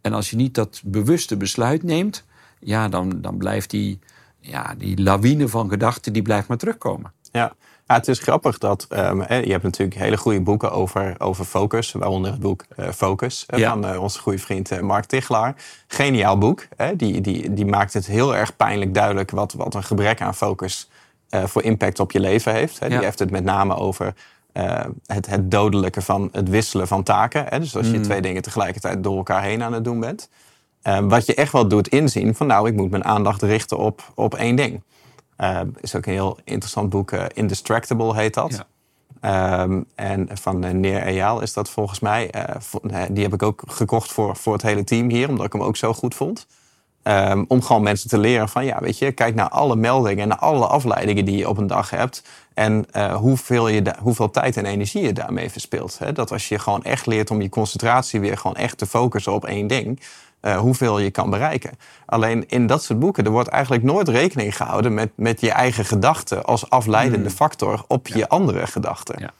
En 0.00 0.12
als 0.12 0.30
je 0.30 0.36
niet 0.36 0.54
dat 0.54 0.82
bewuste 0.84 1.36
besluit 1.36 1.82
neemt, 1.82 2.24
ja, 2.60 2.88
dan, 2.88 3.20
dan 3.20 3.36
blijft 3.36 3.70
die, 3.70 3.98
ja, 4.40 4.74
die 4.78 5.02
lawine 5.02 5.48
van 5.48 5.68
gedachten 5.68 6.12
die 6.12 6.22
blijft 6.22 6.48
maar 6.48 6.56
terugkomen. 6.56 7.12
Ja. 7.32 7.52
Ja, 7.88 7.94
het 7.94 8.08
is 8.08 8.18
grappig 8.18 8.58
dat 8.58 8.86
um, 8.90 9.20
je 9.20 9.50
hebt 9.50 9.62
natuurlijk 9.62 9.98
hele 9.98 10.16
goede 10.16 10.40
boeken 10.40 10.72
over, 10.72 11.14
over 11.18 11.44
focus, 11.44 11.92
waaronder 11.92 12.30
het 12.30 12.40
boek 12.40 12.64
uh, 12.76 12.88
Focus 12.88 13.44
van 13.46 13.90
uh, 13.90 14.02
onze 14.02 14.18
goede 14.18 14.38
vriend 14.38 14.80
Mark 14.80 15.04
Tichelaar. 15.04 15.54
Geniaal 15.86 16.38
boek. 16.38 16.66
Hè? 16.76 16.96
Die, 16.96 17.20
die, 17.20 17.52
die 17.52 17.66
maakt 17.66 17.92
het 17.92 18.06
heel 18.06 18.36
erg 18.36 18.56
pijnlijk 18.56 18.94
duidelijk 18.94 19.30
wat, 19.30 19.52
wat 19.52 19.74
een 19.74 19.82
gebrek 19.82 20.20
aan 20.20 20.34
focus 20.34 20.90
voor 21.30 21.62
impact 21.62 22.00
op 22.00 22.12
je 22.12 22.20
leven 22.20 22.52
heeft. 22.52 22.78
Hè? 22.78 22.88
Die 22.88 22.98
heeft 22.98 23.18
het 23.18 23.30
met 23.30 23.44
name 23.44 23.76
over 23.76 24.14
het, 25.06 25.26
het 25.26 25.50
dodelijke 25.50 26.02
van 26.02 26.28
het 26.32 26.48
wisselen 26.48 26.88
van 26.88 27.02
taken. 27.02 27.44
Hè? 27.48 27.58
Dus 27.58 27.76
als 27.76 27.90
je 27.90 27.96
mm. 27.96 28.02
twee 28.02 28.20
dingen 28.20 28.42
tegelijkertijd 28.42 29.02
door 29.02 29.16
elkaar 29.16 29.42
heen 29.42 29.62
aan 29.62 29.72
het 29.72 29.84
doen 29.84 30.00
bent. 30.00 30.28
Ehm, 30.82 31.08
wat 31.08 31.26
je 31.26 31.34
echt 31.34 31.52
wel 31.52 31.68
doet 31.68 31.88
inzien 31.88 32.34
van 32.34 32.46
nou, 32.46 32.68
ik 32.68 32.74
moet 32.74 32.90
mijn 32.90 33.04
aandacht 33.04 33.42
richten 33.42 33.78
op, 33.78 34.12
op 34.14 34.34
één 34.34 34.56
ding. 34.56 34.82
Uh, 35.38 35.60
is 35.80 35.94
ook 35.94 36.06
een 36.06 36.12
heel 36.12 36.38
interessant 36.44 36.90
boek, 36.90 37.10
uh, 37.10 37.24
Indistractable 37.32 38.16
heet 38.16 38.34
dat. 38.34 38.66
Ehm, 39.20 39.82
en 39.94 40.28
van 40.32 40.64
uh, 40.64 40.70
Neer 40.70 41.02
Eyal 41.02 41.40
is 41.40 41.52
dat 41.52 41.70
volgens 41.70 42.00
mij. 42.00 42.30
Die 43.10 43.22
heb 43.22 43.32
ik 43.32 43.42
ook 43.42 43.62
gekocht 43.66 44.12
voor, 44.12 44.36
voor 44.36 44.52
het 44.52 44.62
hele 44.62 44.84
team 44.84 45.10
hier, 45.10 45.28
omdat 45.28 45.46
ik 45.46 45.52
hem 45.52 45.62
ook 45.62 45.76
zo 45.76 45.92
goed 45.92 46.14
vond. 46.14 46.46
om 47.48 47.62
gewoon 47.62 47.82
mensen 47.82 48.08
te 48.08 48.18
leren 48.18 48.48
van, 48.48 48.64
ja, 48.64 48.80
weet 48.80 48.98
je, 48.98 49.12
kijk 49.12 49.34
naar 49.34 49.48
alle 49.48 49.76
meldingen 49.76 50.22
en 50.22 50.28
naar 50.28 50.38
alle 50.38 50.66
afleidingen 50.66 51.24
die 51.24 51.36
je 51.36 51.48
op 51.48 51.58
een 51.58 51.66
dag 51.66 51.90
hebt. 51.90 52.22
En 52.54 52.86
hoeveel, 53.14 53.68
je 53.68 53.94
hoeveel 54.02 54.30
tijd 54.30 54.56
en 54.56 54.66
energie 54.66 55.02
je 55.02 55.12
daarmee 55.12 55.50
verspilt. 55.50 55.98
Hè? 55.98 56.12
Dat 56.12 56.32
als 56.32 56.48
je 56.48 56.58
gewoon 56.58 56.82
echt 56.82 57.06
leert 57.06 57.30
om 57.30 57.42
je 57.42 57.48
concentratie 57.48 58.20
weer 58.20 58.36
gewoon 58.36 58.56
echt 58.56 58.78
te 58.78 58.86
focussen 58.86 59.32
op 59.32 59.44
één 59.44 59.66
ding 59.66 60.00
uh, 60.42 60.56
hoeveel 60.56 60.98
je 60.98 61.10
kan 61.10 61.30
bereiken. 61.30 61.70
Alleen 62.06 62.48
in 62.48 62.66
dat 62.66 62.82
soort 62.82 62.98
boeken, 62.98 63.24
er 63.24 63.30
wordt 63.30 63.48
eigenlijk 63.48 63.82
nooit 63.84 64.08
rekening 64.08 64.56
gehouden 64.56 64.94
met, 64.94 65.10
met 65.14 65.40
je 65.40 65.50
eigen 65.50 65.84
gedachten 65.84 66.44
als 66.44 66.70
afleidende 66.70 67.28
hmm. 67.28 67.36
factor 67.36 67.84
op 67.88 68.08
je 68.08 68.28
andere 68.28 68.66
gedachten. 68.66 69.14
Ja. 69.18 69.30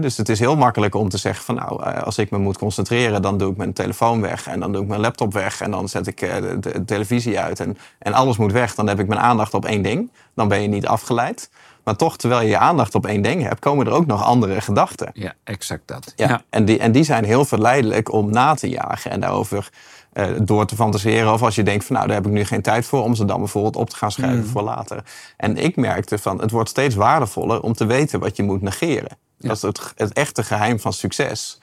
Dus 0.00 0.16
het 0.16 0.28
is 0.28 0.38
heel 0.38 0.56
makkelijk 0.56 0.94
om 0.94 1.08
te 1.08 1.18
zeggen 1.18 1.44
van 1.44 1.54
nou, 1.54 1.82
eh, 1.82 2.02
als 2.02 2.18
ik 2.18 2.30
me 2.30 2.38
moet 2.38 2.58
concentreren, 2.58 3.22
dan 3.22 3.38
doe 3.38 3.50
ik 3.50 3.56
mijn 3.56 3.72
telefoon 3.72 4.20
weg 4.20 4.46
en 4.46 4.60
dan 4.60 4.72
doe 4.72 4.82
ik 4.82 4.88
mijn 4.88 5.00
laptop 5.00 5.32
weg 5.32 5.60
en 5.60 5.70
dan 5.70 5.88
zet 5.88 6.06
ik 6.06 6.20
eh, 6.20 6.36
de, 6.36 6.58
de, 6.58 6.84
televisie 6.84 7.40
uit 7.40 7.60
en, 7.60 7.76
en 7.98 8.12
alles 8.12 8.36
moet 8.36 8.52
weg. 8.52 8.74
Dan 8.74 8.88
heb 8.88 9.00
ik 9.00 9.06
mijn 9.06 9.20
aandacht 9.20 9.54
op 9.54 9.64
één 9.64 9.82
ding. 9.82 10.10
Dan 10.34 10.48
ben 10.48 10.62
je 10.62 10.68
niet 10.68 10.86
afgeleid. 10.86 11.50
Maar 11.84 11.96
toch, 11.96 12.16
terwijl 12.16 12.40
je 12.40 12.48
je 12.48 12.58
aandacht 12.58 12.94
op 12.94 13.06
één 13.06 13.22
ding 13.22 13.42
hebt, 13.42 13.60
komen 13.60 13.86
er 13.86 13.92
ook 13.92 14.06
nog 14.06 14.22
andere 14.22 14.60
gedachten. 14.60 15.10
Ja, 15.12 15.34
exact 15.44 15.88
dat. 15.88 16.12
Ja, 16.16 16.42
En, 16.50 16.64
die, 16.64 16.78
en 16.78 16.92
die 16.92 17.04
zijn 17.04 17.24
heel 17.24 17.44
verleidelijk 17.44 18.12
om 18.12 18.30
na 18.30 18.54
te 18.54 18.68
jagen 18.68 19.10
en 19.10 19.20
daarover 19.20 19.70
uh, 20.14 20.26
door 20.42 20.66
te 20.66 20.74
fantaseren. 20.74 21.32
Of 21.32 21.42
als 21.42 21.54
je 21.54 21.62
denkt 21.62 21.84
van 21.84 21.96
nou, 21.96 22.06
daar 22.06 22.16
heb 22.16 22.26
ik 22.26 22.32
nu 22.32 22.44
geen 22.44 22.62
tijd 22.62 22.86
voor 22.86 23.02
om 23.02 23.14
ze 23.14 23.24
dan 23.24 23.38
bijvoorbeeld 23.38 23.76
op 23.76 23.90
te 23.90 23.96
gaan 23.96 24.12
schrijven 24.12 24.38
mm. 24.38 24.46
voor 24.46 24.62
later. 24.62 25.04
En 25.36 25.56
ik 25.56 25.76
merkte 25.76 26.18
van 26.18 26.40
het 26.40 26.50
wordt 26.50 26.68
steeds 26.68 26.94
waardevoller 26.94 27.60
om 27.60 27.72
te 27.72 27.86
weten 27.86 28.20
wat 28.20 28.36
je 28.36 28.42
moet 28.42 28.62
negeren. 28.62 29.16
Dat 29.48 29.56
is 29.56 29.62
het, 29.62 29.92
het 29.96 30.12
echte 30.12 30.42
geheim 30.42 30.80
van 30.80 30.92
succes. 30.92 31.58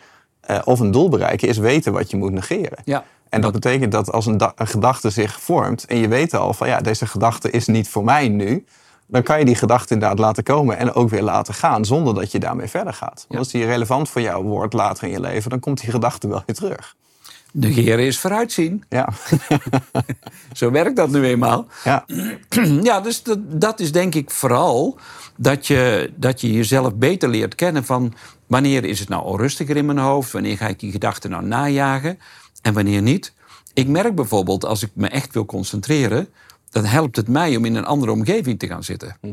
Uh, 0.49 0.59
of 0.63 0.79
een 0.79 0.91
doel 0.91 1.09
bereiken 1.09 1.47
is 1.47 1.57
weten 1.57 1.93
wat 1.93 2.11
je 2.11 2.17
moet 2.17 2.31
negeren. 2.31 2.77
Ja. 2.85 3.03
En 3.29 3.41
dat 3.41 3.51
betekent 3.51 3.91
dat 3.91 4.11
als 4.11 4.25
een, 4.25 4.41
een, 4.55 4.67
gedachte 4.67 5.09
zich 5.09 5.41
vormt 5.41 5.85
en 5.85 5.97
je 5.97 6.07
weet 6.07 6.33
al 6.33 6.53
van 6.53 6.67
ja, 6.67 6.81
deze 6.81 7.07
gedachte 7.07 7.51
is 7.51 7.67
niet 7.67 7.89
voor 7.89 8.03
mij 8.03 8.27
nu, 8.27 8.65
dan 9.07 9.23
kan 9.23 9.39
je 9.39 9.45
die 9.45 9.55
gedachte 9.55 9.93
inderdaad 9.93 10.19
laten 10.19 10.43
komen 10.43 10.77
en 10.77 10.93
ook 10.93 11.09
weer 11.09 11.21
laten 11.21 11.53
gaan 11.53 11.85
zonder 11.85 12.13
dat 12.13 12.31
je 12.31 12.39
daarmee 12.39 12.67
verder 12.67 12.93
gaat. 12.93 13.25
Want 13.27 13.39
als 13.39 13.51
die 13.51 13.65
relevant 13.65 14.09
voor 14.09 14.21
jou 14.21 14.43
wordt 14.43 14.73
later 14.73 15.03
in 15.03 15.09
je 15.09 15.19
leven, 15.19 15.49
dan 15.49 15.59
komt 15.59 15.81
die 15.81 15.91
gedachte 15.91 16.27
wel 16.27 16.43
weer 16.45 16.55
terug. 16.55 16.95
Negeren 17.51 18.05
is 18.05 18.19
vooruitzien. 18.19 18.83
Ja. 18.89 19.13
Zo 20.53 20.71
werkt 20.71 20.95
dat 20.95 21.09
nu 21.09 21.23
eenmaal. 21.23 21.67
Ja, 21.83 22.05
ja 22.81 23.01
dus 23.01 23.23
dat, 23.23 23.61
dat 23.61 23.79
is 23.79 23.91
denk 23.91 24.15
ik 24.15 24.31
vooral 24.31 24.99
dat 25.37 25.67
je, 25.67 26.11
dat 26.15 26.41
je 26.41 26.53
jezelf 26.53 26.95
beter 26.95 27.29
leert 27.29 27.55
kennen 27.55 27.85
van 27.85 28.13
wanneer 28.47 28.85
is 28.85 28.99
het 28.99 29.09
nou 29.09 29.23
onrustiger 29.23 29.77
in 29.77 29.85
mijn 29.85 29.97
hoofd, 29.97 30.31
wanneer 30.31 30.57
ga 30.57 30.67
ik 30.67 30.79
die 30.79 30.91
gedachten 30.91 31.29
nou 31.29 31.45
najagen 31.45 32.19
en 32.61 32.73
wanneer 32.73 33.01
niet. 33.01 33.33
Ik 33.73 33.87
merk 33.87 34.15
bijvoorbeeld 34.15 34.65
als 34.65 34.83
ik 34.83 34.89
me 34.93 35.07
echt 35.07 35.33
wil 35.33 35.45
concentreren, 35.45 36.27
dan 36.69 36.85
helpt 36.85 37.15
het 37.15 37.27
mij 37.27 37.55
om 37.55 37.65
in 37.65 37.75
een 37.75 37.85
andere 37.85 38.11
omgeving 38.11 38.59
te 38.59 38.67
gaan 38.67 38.83
zitten. 38.83 39.17
Hm. 39.21 39.31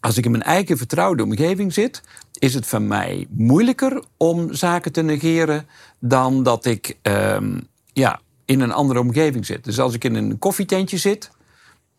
Als 0.00 0.16
ik 0.16 0.24
in 0.24 0.30
mijn 0.30 0.42
eigen 0.42 0.76
vertrouwde 0.76 1.22
omgeving 1.22 1.72
zit, 1.72 2.02
is 2.38 2.54
het 2.54 2.66
voor 2.66 2.82
mij 2.82 3.26
moeilijker 3.30 4.04
om 4.16 4.54
zaken 4.54 4.92
te 4.92 5.02
negeren 5.02 5.66
dan 6.04 6.42
dat 6.42 6.64
ik 6.64 6.96
um, 7.02 7.68
ja, 7.92 8.20
in 8.44 8.60
een 8.60 8.72
andere 8.72 9.00
omgeving 9.00 9.46
zit. 9.46 9.64
Dus 9.64 9.78
als 9.78 9.94
ik 9.94 10.04
in 10.04 10.14
een 10.14 10.38
koffietentje 10.38 10.96
zit, 10.96 11.30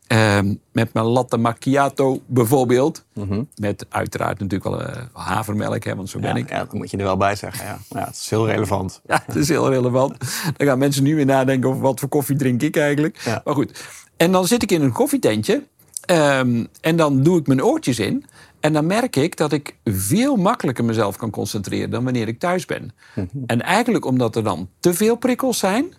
um, 0.08 0.60
met 0.72 0.92
mijn 0.92 1.06
latte 1.06 1.36
macchiato 1.36 2.20
bijvoorbeeld, 2.26 3.04
mm 3.12 3.28
-hmm. 3.28 3.48
met 3.56 3.86
uiteraard 3.88 4.38
natuurlijk 4.38 4.70
wel 4.70 4.80
uh, 4.80 5.02
havermelk, 5.12 5.84
hè, 5.84 5.96
want 5.96 6.10
zo 6.10 6.18
ben 6.18 6.36
ik. 6.36 6.48
Ja, 6.48 6.58
dat 6.58 6.72
moet 6.72 6.90
je 6.90 6.96
er 6.96 7.04
wel 7.04 7.16
bij 7.16 7.36
zeggen. 7.36 7.64
Ja. 7.66 7.78
ja, 7.88 8.04
het 8.04 8.16
is 8.16 8.30
heel 8.30 8.46
relevant. 8.46 9.00
Ja, 9.06 9.22
het 9.26 9.36
is 9.36 9.48
heel 9.48 9.70
relevant. 9.70 10.18
Dan 10.56 10.66
gaan 10.66 10.78
mensen 10.78 11.02
nu 11.02 11.14
weer 11.14 11.26
nadenken 11.26 11.68
over 11.68 11.82
wat 11.82 12.00
voor 12.00 12.08
koffie 12.08 12.36
drink 12.36 12.62
ik 12.62 12.76
eigenlijk. 12.76 13.20
Ja. 13.24 13.40
Maar 13.44 13.54
goed. 13.54 13.84
En 14.16 14.32
dan 14.32 14.46
zit 14.46 14.62
ik 14.62 14.72
in 14.72 14.82
een 14.82 14.92
koffietentje 14.92 15.62
um, 16.10 16.68
en 16.80 16.96
dan 16.96 17.22
doe 17.22 17.38
ik 17.38 17.46
mijn 17.46 17.64
oortjes 17.64 17.98
in. 17.98 18.24
En 18.64 18.72
dan 18.72 18.86
merk 18.86 19.16
ik 19.16 19.36
dat 19.36 19.52
ik 19.52 19.76
veel 19.84 20.36
makkelijker 20.36 20.84
mezelf 20.84 21.16
kan 21.16 21.30
concentreren 21.30 21.90
dan 21.90 22.04
wanneer 22.04 22.28
ik 22.28 22.38
thuis 22.38 22.66
ben. 22.66 22.92
Mhm. 23.14 23.26
En 23.46 23.62
eigenlijk 23.62 24.04
omdat 24.04 24.36
er 24.36 24.42
dan 24.42 24.68
te 24.80 24.94
veel 24.94 25.16
prikkels 25.16 25.58
zijn, 25.58 25.94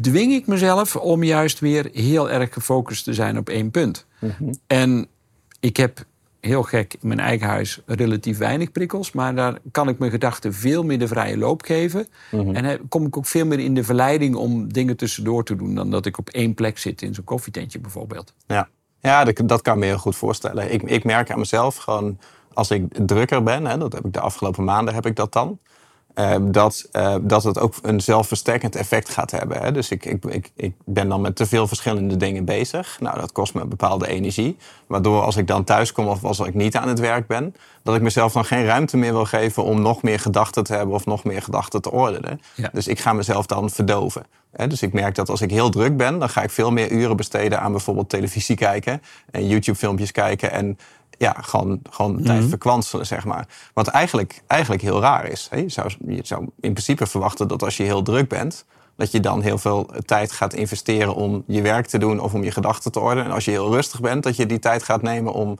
dwing 0.00 0.32
ik 0.32 0.46
mezelf 0.46 0.96
om 0.96 1.22
juist 1.22 1.58
weer 1.58 1.88
heel 1.92 2.30
erg 2.30 2.52
gefocust 2.52 3.04
te 3.04 3.14
zijn 3.14 3.38
op 3.38 3.48
één 3.48 3.70
punt. 3.70 4.06
Mhm. 4.18 4.52
En 4.66 5.06
ik 5.60 5.76
heb 5.76 6.04
heel 6.40 6.62
gek 6.62 6.94
in 7.00 7.08
mijn 7.08 7.20
eigen 7.20 7.46
huis 7.46 7.80
relatief 7.86 8.38
weinig 8.38 8.72
prikkels. 8.72 9.12
Maar 9.12 9.34
daar 9.34 9.58
kan 9.70 9.88
ik 9.88 9.98
mijn 9.98 10.10
gedachten 10.10 10.54
veel 10.54 10.82
meer 10.82 10.98
de 10.98 11.08
vrije 11.08 11.38
loop 11.38 11.62
geven. 11.62 12.06
Mhm. 12.30 12.54
En 12.54 12.62
dan 12.62 12.78
kom 12.88 13.06
ik 13.06 13.16
ook 13.16 13.26
veel 13.26 13.46
meer 13.46 13.58
in 13.58 13.74
de 13.74 13.84
verleiding 13.84 14.34
om 14.34 14.72
dingen 14.72 14.96
tussendoor 14.96 15.44
te 15.44 15.56
doen. 15.56 15.74
dan 15.74 15.90
dat 15.90 16.06
ik 16.06 16.18
op 16.18 16.28
één 16.28 16.54
plek 16.54 16.78
zit 16.78 17.02
in 17.02 17.14
zo'n 17.14 17.24
koffietentje 17.24 17.78
bijvoorbeeld. 17.78 18.34
Ja, 18.46 18.68
ja 19.04 19.24
dat, 19.24 19.48
dat 19.48 19.62
kan 19.62 19.74
ik 19.74 19.80
me 19.80 19.86
heel 19.86 19.98
goed 19.98 20.16
voorstellen. 20.16 20.72
Ik, 20.72 20.82
ik 20.82 21.04
merk 21.04 21.30
aan 21.30 21.38
mezelf 21.38 21.76
gewoon 21.76 22.18
als 22.54 22.70
ik 22.70 23.06
drukker 23.06 23.42
ben, 23.42 23.66
hè, 23.66 23.78
dat 23.78 23.92
heb 23.92 24.04
ik 24.04 24.12
de 24.12 24.20
afgelopen 24.20 24.64
maanden 24.64 24.94
heb 24.94 25.06
ik 25.06 25.16
dat 25.16 25.32
dan. 25.32 25.58
Eh, 26.14 26.34
dat, 26.40 26.88
eh, 26.92 27.16
dat 27.20 27.44
het 27.44 27.58
ook 27.58 27.74
een 27.82 28.00
zelfversterkend 28.00 28.76
effect 28.76 29.08
gaat 29.08 29.30
hebben. 29.30 29.62
Hè. 29.62 29.72
Dus 29.72 29.90
ik, 29.90 30.04
ik, 30.04 30.24
ik, 30.24 30.50
ik 30.56 30.74
ben 30.84 31.08
dan 31.08 31.20
met 31.20 31.36
te 31.36 31.46
veel 31.46 31.66
verschillende 31.66 32.16
dingen 32.16 32.44
bezig. 32.44 32.96
Nou, 33.00 33.18
dat 33.20 33.32
kost 33.32 33.54
me 33.54 33.60
een 33.60 33.68
bepaalde 33.68 34.08
energie. 34.08 34.56
Waardoor 34.86 35.22
als 35.22 35.36
ik 35.36 35.46
dan 35.46 35.64
thuis 35.64 35.92
kom 35.92 36.06
of 36.06 36.24
als 36.24 36.40
ik 36.40 36.54
niet 36.54 36.76
aan 36.76 36.88
het 36.88 36.98
werk 36.98 37.26
ben... 37.26 37.54
dat 37.82 37.94
ik 37.94 38.02
mezelf 38.02 38.32
dan 38.32 38.44
geen 38.44 38.64
ruimte 38.64 38.96
meer 38.96 39.12
wil 39.12 39.24
geven 39.24 39.64
om 39.64 39.82
nog 39.82 40.02
meer 40.02 40.18
gedachten 40.20 40.64
te 40.64 40.74
hebben... 40.74 40.94
of 40.94 41.06
nog 41.06 41.24
meer 41.24 41.42
gedachten 41.42 41.82
te 41.82 41.90
ordenen. 41.90 42.40
Ja. 42.54 42.70
Dus 42.72 42.88
ik 42.88 43.00
ga 43.00 43.12
mezelf 43.12 43.46
dan 43.46 43.70
verdoven. 43.70 44.26
Hè. 44.52 44.66
Dus 44.66 44.82
ik 44.82 44.92
merk 44.92 45.14
dat 45.14 45.28
als 45.28 45.40
ik 45.40 45.50
heel 45.50 45.70
druk 45.70 45.96
ben... 45.96 46.18
dan 46.18 46.28
ga 46.28 46.42
ik 46.42 46.50
veel 46.50 46.70
meer 46.70 46.90
uren 46.90 47.16
besteden 47.16 47.60
aan 47.60 47.72
bijvoorbeeld 47.72 48.08
televisie 48.08 48.56
kijken... 48.56 49.02
en 49.30 49.46
YouTube-filmpjes 49.46 50.12
kijken 50.12 50.50
en 50.50 50.78
ja, 51.18 51.36
gewoon, 51.40 51.80
gewoon 51.90 52.22
tijd 52.22 52.44
verkwanselen, 52.44 53.06
zeg 53.06 53.24
maar. 53.24 53.48
Wat 53.72 53.86
eigenlijk, 53.86 54.42
eigenlijk 54.46 54.82
heel 54.82 55.00
raar 55.00 55.26
is. 55.26 55.46
Hè? 55.50 55.56
Je, 55.56 55.68
zou, 55.68 55.90
je 56.06 56.20
zou 56.22 56.40
in 56.42 56.72
principe 56.72 57.06
verwachten 57.06 57.48
dat 57.48 57.62
als 57.62 57.76
je 57.76 57.82
heel 57.82 58.02
druk 58.02 58.28
bent... 58.28 58.64
dat 58.96 59.10
je 59.12 59.20
dan 59.20 59.42
heel 59.42 59.58
veel 59.58 59.90
tijd 60.04 60.32
gaat 60.32 60.54
investeren 60.54 61.14
om 61.14 61.44
je 61.46 61.62
werk 61.62 61.86
te 61.86 61.98
doen... 61.98 62.20
of 62.20 62.34
om 62.34 62.44
je 62.44 62.50
gedachten 62.50 62.92
te 62.92 63.00
ordenen. 63.00 63.24
En 63.24 63.30
als 63.30 63.44
je 63.44 63.50
heel 63.50 63.72
rustig 63.72 64.00
bent, 64.00 64.22
dat 64.22 64.36
je 64.36 64.46
die 64.46 64.58
tijd 64.58 64.82
gaat 64.82 65.02
nemen 65.02 65.32
om... 65.32 65.58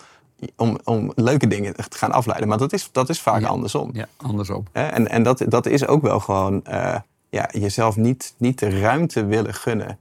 Om, 0.56 0.78
om 0.84 1.12
leuke 1.14 1.46
dingen 1.46 1.74
te 1.74 1.98
gaan 1.98 2.12
afleiden. 2.12 2.48
Maar 2.48 2.58
dat 2.58 2.72
is, 2.72 2.88
dat 2.92 3.08
is 3.08 3.20
vaak 3.20 3.40
Ja. 3.40 3.46
andersom. 3.46 3.90
Ja, 3.92 4.06
andersom. 4.16 4.64
En, 4.72 5.08
en 5.08 5.22
dat, 5.22 5.44
dat 5.48 5.66
is 5.66 5.86
ook 5.86 6.02
wel 6.02 6.20
gewoon 6.20 6.64
eh, 6.64 6.94
ja, 7.30 7.48
jezelf 7.50 7.96
niet, 7.96 8.34
niet 8.38 8.58
de 8.58 8.80
ruimte 8.80 9.26
willen 9.26 9.54
gunnen 9.54 9.98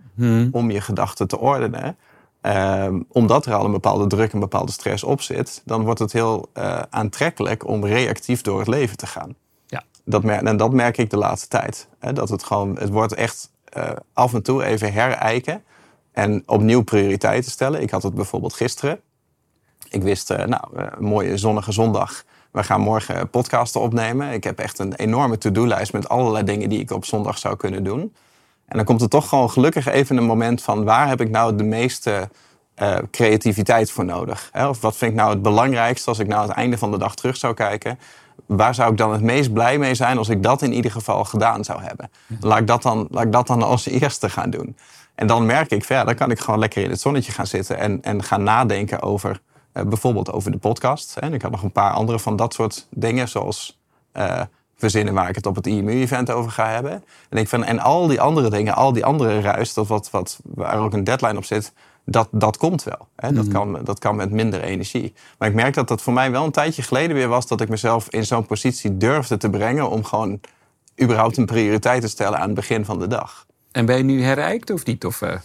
om 0.52 0.72
je 0.72 0.82
gedachten 0.82 1.28
te 1.28 1.40
ordenen. 1.40 1.98
Ehm, 2.44 3.00
omdat 3.08 3.46
er 3.46 3.54
al 3.54 3.66
een 3.66 3.72
bepaalde 3.72 4.08
druk 4.08 4.34
en 4.34 4.40
bepaalde 4.40 4.72
stress 4.72 5.04
op 5.04 5.22
zit, 5.22 5.62
dan 5.66 5.84
wordt 5.84 6.00
het 6.00 6.12
heel 6.12 6.50
eh, 6.54 6.82
aantrekkelijk 6.90 7.68
om 7.68 7.86
reactief 7.86 8.42
door 8.42 8.60
het 8.60 8.68
leven 8.68 8.98
te 8.98 9.08
gaan. 9.08 9.36
Ja. 9.68 9.84
Dat 10.06 10.24
en 10.24 10.58
dat 10.58 10.74
merk 10.74 10.98
ik 10.98 11.10
de 11.10 11.18
laatste 11.18 11.48
tijd. 11.48 11.88
Hè? 12.00 12.14
Dat 12.14 12.30
het 12.30 12.44
gewoon, 12.44 12.78
het 12.78 12.90
wordt 12.90 13.14
echt 13.14 13.52
eh, 13.64 13.90
af 14.14 14.34
en 14.34 14.44
toe 14.44 14.64
even 14.64 14.94
herijken 14.94 15.64
en 16.12 16.44
opnieuw 16.46 16.84
prioriteiten 16.84 17.52
stellen. 17.52 17.82
Ik 17.82 17.90
had 17.90 18.04
het 18.04 18.14
bijvoorbeeld 18.14 18.54
gisteren. 18.54 19.00
Ik 19.90 20.02
wist, 20.02 20.30
eh, 20.30 20.46
nou, 20.46 20.64
een 20.74 21.06
mooie 21.06 21.38
zonnige 21.38 21.72
zondag. 21.72 22.24
We 22.52 22.64
gaan 22.64 22.82
morgen 22.82 23.30
podcasten 23.30 23.82
opnemen. 23.82 24.32
Ik 24.32 24.44
heb 24.44 24.60
echt 24.60 24.80
een 24.80 24.94
enorme 24.94 25.38
to-do-lijst 25.38 25.94
met 25.94 26.10
allerlei 26.10 26.44
dingen 26.44 26.70
die 26.70 26.80
ik 26.80 26.92
op 26.92 27.06
zondag 27.06 27.38
zou 27.38 27.56
kunnen 27.56 27.84
doen. 27.84 28.14
En 28.74 28.80
dan 28.80 28.88
komt 28.88 29.02
er 29.02 29.10
toch 29.10 29.30
gewoon 29.30 29.50
gelukkig 29.50 29.88
even 29.88 30.18
een 30.18 30.24
moment 30.24 30.62
van 30.62 30.84
waar 30.84 31.08
heb 31.08 31.22
ik 31.22 31.30
nou 31.30 31.56
de 31.56 31.64
meeste 31.64 32.30
eh, 32.76 32.98
creativiteit 33.12 33.92
voor 33.92 34.06
nodig? 34.06 34.50
Hè? 34.52 34.68
Of 34.68 34.82
wat 34.82 34.98
vind 34.98 35.12
ik 35.12 35.18
nou 35.18 35.30
het 35.30 35.42
belangrijkste 35.42 36.10
als 36.10 36.20
ik 36.20 36.28
nou 36.28 36.42
aan 36.42 36.48
het 36.48 36.58
einde 36.58 36.78
van 36.78 36.92
de 36.92 36.98
dag 36.98 37.16
terug 37.16 37.38
zou 37.38 37.54
kijken? 37.54 38.00
Waar 38.46 38.76
zou 38.76 38.92
ik 38.92 38.98
dan 38.98 39.12
het 39.12 39.22
meest 39.22 39.54
blij 39.54 39.78
mee 39.78 39.96
zijn 39.96 40.18
als 40.18 40.30
ik 40.30 40.44
dat 40.44 40.62
in 40.62 40.74
ieder 40.74 40.92
geval 40.92 41.24
gedaan 41.24 41.64
zou 41.64 41.82
hebben? 41.82 42.12
Laat 42.40 42.60
ik 42.60 42.68
dat 42.68 42.82
dan, 42.82 43.08
laat 43.10 43.24
ik 43.24 43.32
dat 43.32 43.48
dan 43.48 43.64
als 43.64 43.88
eerste 43.88 44.30
gaan 44.30 44.50
doen. 44.50 44.78
En 45.16 45.28
dan 45.28 45.46
merk 45.46 45.72
ik, 45.72 45.86
ja, 45.86 46.04
dan 46.04 46.16
kan 46.16 46.32
ik 46.32 46.40
gewoon 46.40 46.60
lekker 46.60 46.84
in 46.84 46.90
het 46.90 47.02
zonnetje 47.02 47.32
gaan 47.32 47.48
zitten 47.48 47.78
en, 47.78 48.02
en 48.02 48.24
gaan 48.24 48.44
nadenken 48.44 49.02
over 49.02 49.42
eh, 49.72 49.84
bijvoorbeeld 49.84 50.32
over 50.32 50.52
de 50.52 50.58
podcast. 50.58 51.16
Hè. 51.16 51.22
En 51.22 51.34
ik 51.34 51.42
had 51.42 51.52
nog 51.52 51.64
een 51.64 51.72
paar 51.72 51.92
andere 51.92 52.20
van 52.20 52.36
dat 52.36 52.54
soort 52.54 52.88
dingen, 52.90 53.30
zoals 53.30 53.80
eh, 54.12 54.42
verzinnen 54.84 55.14
waar 55.14 55.30
ik 55.30 55.36
het 55.36 55.46
op 55.46 55.56
het 55.56 55.68
IMU-event 55.68 56.32
over 56.32 56.52
ga 56.52 56.70
hebben. 56.70 57.04
En 57.30 57.38
ik 57.38 57.48
vind, 57.48 57.64
en 57.64 57.80
al 57.80 58.08
die 58.08 58.22
andere 58.22 58.50
dingen, 58.50 58.76
al 58.76 58.94
die 58.94 59.06
andere 59.06 59.42
ruis, 59.42 59.74
dat 59.74 59.88
wat, 59.88 60.10
wat, 60.10 60.40
waar 60.44 60.80
ook 60.80 60.94
een 60.94 61.04
deadline 61.04 61.38
op 61.38 61.46
zit, 61.46 61.74
dat, 62.06 62.28
dat 62.32 62.58
komt 62.58 62.84
wel. 62.84 63.08
Hè. 63.16 63.32
Dat, 63.32 63.48
kan, 63.48 63.80
dat 63.84 64.00
kan 64.00 64.16
met 64.16 64.32
minder 64.32 64.62
energie. 64.62 65.14
Maar 65.38 65.50
ik 65.50 65.56
merk 65.56 65.74
dat 65.74 65.88
dat 65.88 66.02
voor 66.02 66.14
mij 66.14 66.32
wel 66.32 66.46
een 66.46 66.52
tijdje 66.52 66.82
geleden 66.82 67.16
weer 67.16 67.28
was 67.28 67.48
dat 67.48 67.62
ik 67.62 67.70
mezelf 67.70 68.10
in 68.10 68.26
zo'n 68.26 68.46
positie 68.46 68.98
durfde 68.98 69.38
te 69.38 69.50
brengen 69.50 69.90
om 69.90 70.04
gewoon 70.04 70.40
überhaupt 71.02 71.38
een 71.38 71.46
prioriteit 71.46 72.02
te 72.02 72.08
stellen 72.08 72.40
aan 72.40 72.46
het 72.46 72.56
begin 72.56 72.86
van 72.86 73.00
de 73.00 73.08
dag. 73.08 73.46
En 73.72 73.86
ben 73.86 73.98
je 73.98 74.04
nu 74.04 74.24
herijkt 74.24 74.70
of 74.70 74.86
niet? 74.86 75.06
Of, 75.06 75.22
eh, 75.22 75.36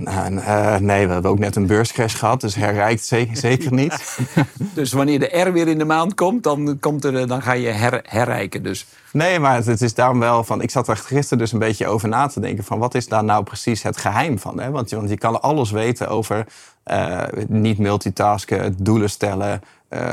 Nou, 0.00 0.36
eh, 0.36 0.76
nee, 0.76 1.06
we 1.06 1.12
hebben 1.12 1.30
ook 1.30 1.38
net 1.38 1.56
een 1.56 1.66
beurscrash 1.66 2.16
gehad, 2.16 2.40
dus 2.40 2.54
herrijkt 2.54 3.04
zeker, 3.04 3.36
zeker 3.48 3.72
niet. 3.72 4.18
Dus 4.74 4.92
wanneer 4.92 5.18
de 5.18 5.38
R 5.38 5.52
weer 5.52 5.68
in 5.68 5.78
de 5.78 5.84
maand 5.84 6.14
komt, 6.14 6.42
dan, 6.42 6.78
komt 6.80 7.04
er, 7.04 7.16
eh, 7.16 7.28
dan 7.28 7.42
ga 7.42 7.52
je 7.52 7.68
her, 7.68 8.00
herrijken. 8.02 8.62
Dus 8.62 8.86
Nee, 9.12 9.38
maar 9.38 9.54
het, 9.54 9.66
het 9.66 9.82
is 9.82 9.94
daarom 9.94 10.18
wel 10.18 10.44
van. 10.44 10.62
Ik 10.62 10.70
zat 10.70 10.88
er 10.88 10.96
gisteren 10.96 11.38
dus 11.38 11.52
een 11.52 11.58
beetje 11.58 11.86
over 11.86 12.08
na 12.08 12.26
te 12.26 12.40
denken. 12.40 12.64
van 12.64 12.78
wat 12.78 12.94
is 12.94 13.08
daar 13.08 13.24
nou 13.24 13.44
precies 13.44 13.82
het 13.82 13.96
geheim 13.96 14.38
van? 14.38 14.60
Hè? 14.60 14.70
Want, 14.70 14.90
je, 14.90 14.96
want 14.96 15.08
je 15.08 15.18
kan 15.18 15.42
alles 15.42 15.70
weten 15.70 16.08
over 16.08 16.46
eh, 16.82 17.22
niet 17.48 17.78
multitasken, 17.78 18.76
doelen 18.78 19.10
stellen, 19.10 19.60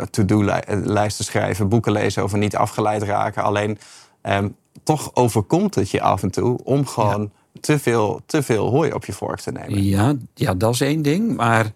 to-do-lijsten 0.10 1.26
schrijven, 1.26 1.70
boeken 1.70 1.92
lezen 1.92 2.24
over 2.24 2.38
niet 2.38 2.56
afgeleid 2.56 3.04
raken. 3.04 3.44
Alleen 3.44 3.78
ehm, 4.22 4.48
toch 4.84 5.12
overkomt 5.14 5.76
het 5.76 5.90
je 5.92 6.02
af 6.02 6.24
en 6.24 6.32
toe 6.32 6.60
om 6.64 6.86
gewoon 6.88 7.32
te, 7.60 7.80
veel, 7.80 8.22
te 8.26 8.44
veel 8.44 8.70
hooi 8.70 8.92
op 8.92 9.06
je 9.06 9.14
vork 9.14 9.40
te 9.40 9.52
nemen. 9.52 9.84
ja, 9.84 10.16
ja, 10.34 10.54
dat 10.54 10.74
is 10.74 10.82
één 10.82 11.02
ding. 11.02 11.36
Maar 11.36 11.72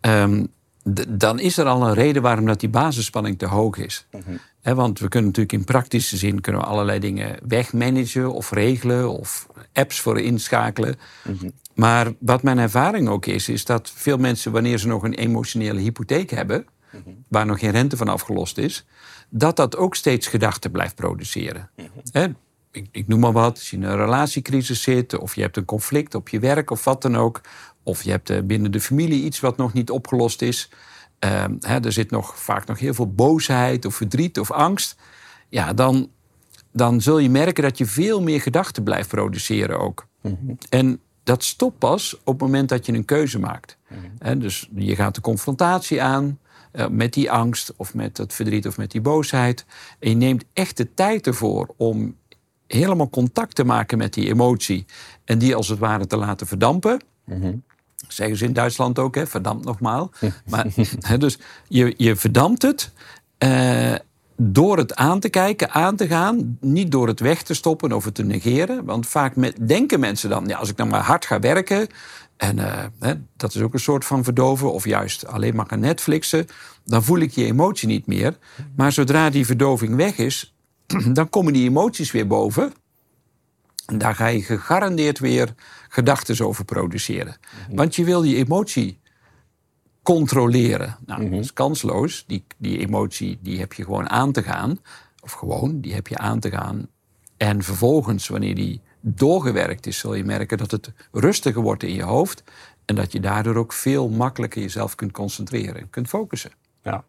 ehm, 0.00 0.44
dan 1.08 1.38
is 1.38 1.58
er 1.58 1.66
al 1.66 1.88
een 1.88 1.94
reden 1.94 2.22
waarom 2.22 2.46
dat 2.46 2.60
die 2.60 2.68
basisspanning 2.68 3.38
te 3.38 3.46
hoog 3.46 3.76
is. 3.76 4.06
Hè, 4.60 4.74
want 4.74 4.98
we 4.98 5.08
kunnen 5.08 5.28
natuurlijk 5.28 5.58
in 5.58 5.64
praktische 5.64 6.16
zin 6.16 6.40
kunnen 6.40 6.60
we 6.60 6.66
allerlei 6.66 6.98
dingen 6.98 7.38
wegmanagen 7.48 8.32
of 8.32 8.50
regelen 8.50 9.10
of 9.18 9.46
apps 9.72 10.00
voor 10.00 10.20
inschakelen. 10.20 10.96
Maar 11.74 12.12
wat 12.18 12.42
mijn 12.42 12.58
ervaring 12.58 13.08
ook 13.08 13.26
is, 13.26 13.48
is 13.48 13.64
dat 13.64 13.90
veel 13.94 14.16
mensen, 14.16 14.52
wanneer 14.52 14.78
ze 14.78 14.86
nog 14.86 15.02
een 15.02 15.14
emotionele 15.14 15.80
hypotheek 15.80 16.30
hebben, 16.30 16.66
waar 17.28 17.46
nog 17.46 17.58
geen 17.58 17.70
rente 17.70 17.96
van 17.96 18.08
afgelost 18.08 18.58
is, 18.58 18.86
dat 19.28 19.56
dat 19.56 19.76
ook 19.76 19.94
steeds 19.94 20.26
gedachten 20.26 20.70
blijft 20.70 20.94
produceren. 20.94 21.70
Ik, 22.70 22.88
ik 22.90 23.08
noem 23.08 23.20
maar 23.20 23.32
wat, 23.32 23.54
als 23.54 23.70
je 23.70 23.76
in 23.76 23.82
een 23.82 23.96
relatiecrisis 23.96 24.82
zit, 24.82 25.18
of 25.18 25.34
je 25.34 25.40
hebt 25.40 25.56
een 25.56 25.64
conflict 25.64 26.14
op 26.14 26.28
je 26.28 26.38
werk 26.38 26.70
of 26.70 26.84
wat 26.84 27.02
dan 27.02 27.16
ook, 27.16 27.40
of 27.82 28.02
je 28.02 28.10
hebt 28.10 28.30
eh, 28.30 28.42
binnen 28.42 28.70
de 28.70 28.80
familie 28.80 29.22
iets 29.22 29.40
wat 29.40 29.56
nog 29.56 29.72
niet 29.72 29.90
opgelost 29.90 30.42
is. 30.42 30.70
Ehm, 31.18 31.54
hè, 31.60 31.80
er 31.80 31.92
zit 31.92 32.10
nog 32.10 32.38
vaak 32.38 32.66
nog 32.66 32.78
heel 32.78 32.94
veel 32.94 33.12
boosheid 33.12 33.84
of 33.84 33.94
verdriet 33.94 34.38
of 34.38 34.50
angst. 34.50 34.96
Ja, 35.48 35.72
dan, 35.72 36.10
dan 36.72 37.00
zul 37.00 37.18
je 37.18 37.30
merken 37.30 37.62
dat 37.62 37.78
je 37.78 37.86
veel 37.86 38.22
meer 38.22 38.40
gedachten 38.40 38.82
blijft 38.82 39.08
produceren 39.08 39.80
ook. 39.80 40.06
En 40.68 41.00
dat 41.22 41.44
stopt 41.44 41.78
pas 41.78 42.16
op 42.24 42.40
het 42.40 42.40
moment 42.40 42.68
dat 42.68 42.86
je 42.86 42.92
een 42.92 43.04
keuze 43.04 43.38
maakt. 43.38 43.78
Hè, 44.18 44.38
dus 44.38 44.68
je 44.74 44.94
gaat 44.94 45.14
de 45.14 45.20
confrontatie 45.20 46.02
aan 46.02 46.38
eh, 46.72 46.88
met 46.88 47.12
die 47.12 47.30
angst 47.30 47.72
of 47.76 47.94
met 47.94 48.16
dat 48.16 48.34
verdriet 48.34 48.66
of 48.66 48.76
met 48.76 48.90
die 48.90 49.00
boosheid. 49.00 49.64
En 49.98 50.08
je 50.08 50.16
neemt 50.16 50.44
echt 50.52 50.76
de 50.76 50.94
tijd 50.94 51.26
ervoor 51.26 51.74
om 51.76 52.16
helemaal 52.68 53.10
contact 53.10 53.54
te 53.54 53.64
maken 53.64 53.98
met 53.98 54.14
die 54.14 54.28
emotie. 54.28 54.84
En 55.24 55.38
die 55.38 55.54
als 55.54 55.68
het 55.68 55.78
ware 55.78 56.06
te 56.06 56.16
laten 56.16 56.46
verdampen. 56.46 57.00
Zeggen 58.08 58.36
ze 58.36 58.44
in 58.44 58.52
Duitsland 58.52 58.98
ook, 58.98 59.14
hè, 59.14 59.26
verdampt 59.26 59.64
nogmaal. 59.64 60.10
Maar, 60.50 60.66
hè, 61.00 61.18
dus 61.18 61.38
je, 61.68 61.94
je 61.96 62.16
verdampt 62.16 62.62
het 62.62 62.92
eh, 63.38 63.94
door 64.36 64.76
het 64.76 64.94
aan 64.94 65.20
te 65.20 65.28
kijken, 65.28 65.70
aan 65.70 65.96
te 65.96 66.06
gaan. 66.06 66.58
Niet 66.60 66.90
door 66.90 67.06
het 67.06 67.20
weg 67.20 67.42
te 67.42 67.54
stoppen 67.54 67.92
of 67.92 68.04
het 68.04 68.14
te 68.14 68.24
negeren. 68.24 68.84
Want 68.84 69.06
vaak 69.06 69.36
met, 69.36 69.68
denken 69.68 70.00
mensen 70.00 70.30
dan, 70.30 70.46
ja, 70.46 70.58
als 70.58 70.68
ik 70.68 70.76
dan 70.76 70.88
maar 70.88 71.02
hard 71.02 71.26
ga 71.26 71.40
werken... 71.40 71.86
en 72.36 72.58
eh, 72.58 72.84
hè, 73.00 73.14
dat 73.36 73.54
is 73.54 73.60
ook 73.60 73.74
een 73.74 73.80
soort 73.80 74.04
van 74.04 74.24
verdoven... 74.24 74.72
of 74.72 74.84
juist 74.84 75.26
alleen 75.26 75.56
maar 75.56 75.66
gaan 75.66 75.80
Netflixen... 75.80 76.46
dan 76.84 77.04
voel 77.04 77.18
ik 77.18 77.30
je 77.30 77.44
emotie 77.44 77.88
niet 77.88 78.06
meer. 78.06 78.36
Maar 78.76 78.92
zodra 78.92 79.30
die 79.30 79.46
verdoving 79.46 79.96
weg 79.96 80.18
is... 80.18 80.52
dan 81.12 81.28
komen 81.28 81.52
die 81.52 81.68
emoties 81.68 82.10
weer 82.10 82.26
boven... 82.26 82.72
En 83.88 83.98
daar 83.98 84.14
ga 84.14 84.26
je 84.26 84.42
gegarandeerd 84.42 85.18
weer 85.18 85.54
gedachten 85.88 86.46
over 86.46 86.64
produceren. 86.64 87.36
Want 87.70 87.96
je 87.96 88.04
wil 88.04 88.20
die 88.20 88.36
emotie 88.36 89.00
controleren. 90.02 90.96
Nou, 91.06 91.30
dat 91.30 91.40
is 91.40 91.52
kansloos. 91.52 92.24
Die, 92.26 92.44
die 92.56 92.78
emotie 92.78 93.38
die 93.42 93.58
heb 93.58 93.72
je 93.72 93.84
gewoon 93.84 94.10
aan 94.10 94.32
te 94.32 94.42
gaan. 94.42 94.78
Of 95.20 95.32
gewoon, 95.32 95.80
die 95.80 95.94
heb 95.94 96.06
je 96.06 96.18
aan 96.18 96.40
te 96.40 96.50
gaan. 96.50 96.88
En 97.36 97.62
vervolgens, 97.62 98.28
wanneer 98.28 98.54
die 98.54 98.80
doorgewerkt 99.00 99.86
is, 99.86 99.98
zul 99.98 100.14
je 100.14 100.24
merken 100.24 100.58
dat 100.58 100.70
het 100.70 100.92
rustiger 101.12 101.62
wordt 101.62 101.82
in 101.82 101.94
je 101.94 102.02
hoofd. 102.02 102.42
En 102.84 102.94
dat 102.94 103.12
je 103.12 103.20
daardoor 103.20 103.56
ook 103.56 103.72
veel 103.72 104.08
makkelijker 104.08 104.62
jezelf 104.62 104.94
kunt 104.94 105.12
concentreren 105.12 105.80
en 105.80 105.90
kunt 105.90 106.08
focussen. 106.08 106.50
Ja, 106.82 107.04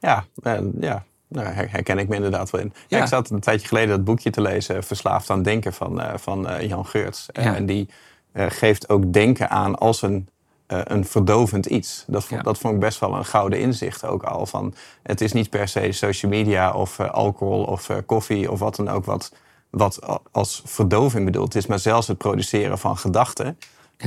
ja, 0.00 0.26
en 0.42 0.72
ja. 0.80 1.04
Nou, 1.28 1.46
her- 1.46 1.70
herken 1.70 1.98
ik 1.98 2.08
me 2.08 2.14
inderdaad 2.14 2.50
wel 2.50 2.60
in. 2.60 2.72
Ja. 2.88 3.00
Ik 3.02 3.06
zat 3.08 3.30
een 3.30 3.40
tijdje 3.40 3.66
geleden 3.68 3.88
dat 3.88 4.04
boekje 4.04 4.30
te 4.30 4.40
lezen, 4.40 4.84
Verslaafd 4.84 5.30
aan 5.30 5.42
Denken, 5.42 5.72
van, 5.72 6.00
eh, 6.00 6.18
van 6.18 6.48
eh, 6.48 6.68
Jan 6.68 6.86
Geurts. 6.86 7.26
Eh. 7.32 7.46
En 7.46 7.66
die 7.66 7.88
geeft 8.32 8.88
ook 8.88 9.12
denken 9.12 9.50
aan 9.50 9.78
als 9.78 10.02
een 10.02 10.28
een 10.66 11.04
verdovend 11.04 11.66
iets. 11.66 12.04
Dat 12.06 12.24
vond, 12.24 12.40
Ja. 12.40 12.46
dat 12.46 12.58
vond 12.58 12.74
ik 12.74 12.80
best 12.80 12.98
wel 13.00 13.14
een 13.14 13.24
gouden 13.24 13.60
inzicht 13.60 14.04
ook 14.04 14.22
al. 14.22 14.46
Van, 14.46 14.74
het 15.02 15.20
is 15.20 15.32
niet 15.32 15.50
per 15.50 15.68
se 15.68 15.92
social 15.92 16.30
media 16.30 16.72
of 16.72 17.00
alcohol 17.00 17.64
of 17.64 17.90
koffie 18.06 18.50
of 18.50 18.58
wat 18.58 18.76
dan 18.76 18.88
ook 18.88 19.04
wat, 19.04 19.32
wat 19.70 20.20
als 20.32 20.62
verdoving 20.64 21.24
bedoeld 21.24 21.54
is. 21.54 21.66
Maar 21.66 21.78
zelfs 21.78 22.06
het 22.06 22.18
produceren 22.18 22.78
van 22.78 22.96
gedachten 22.96 23.58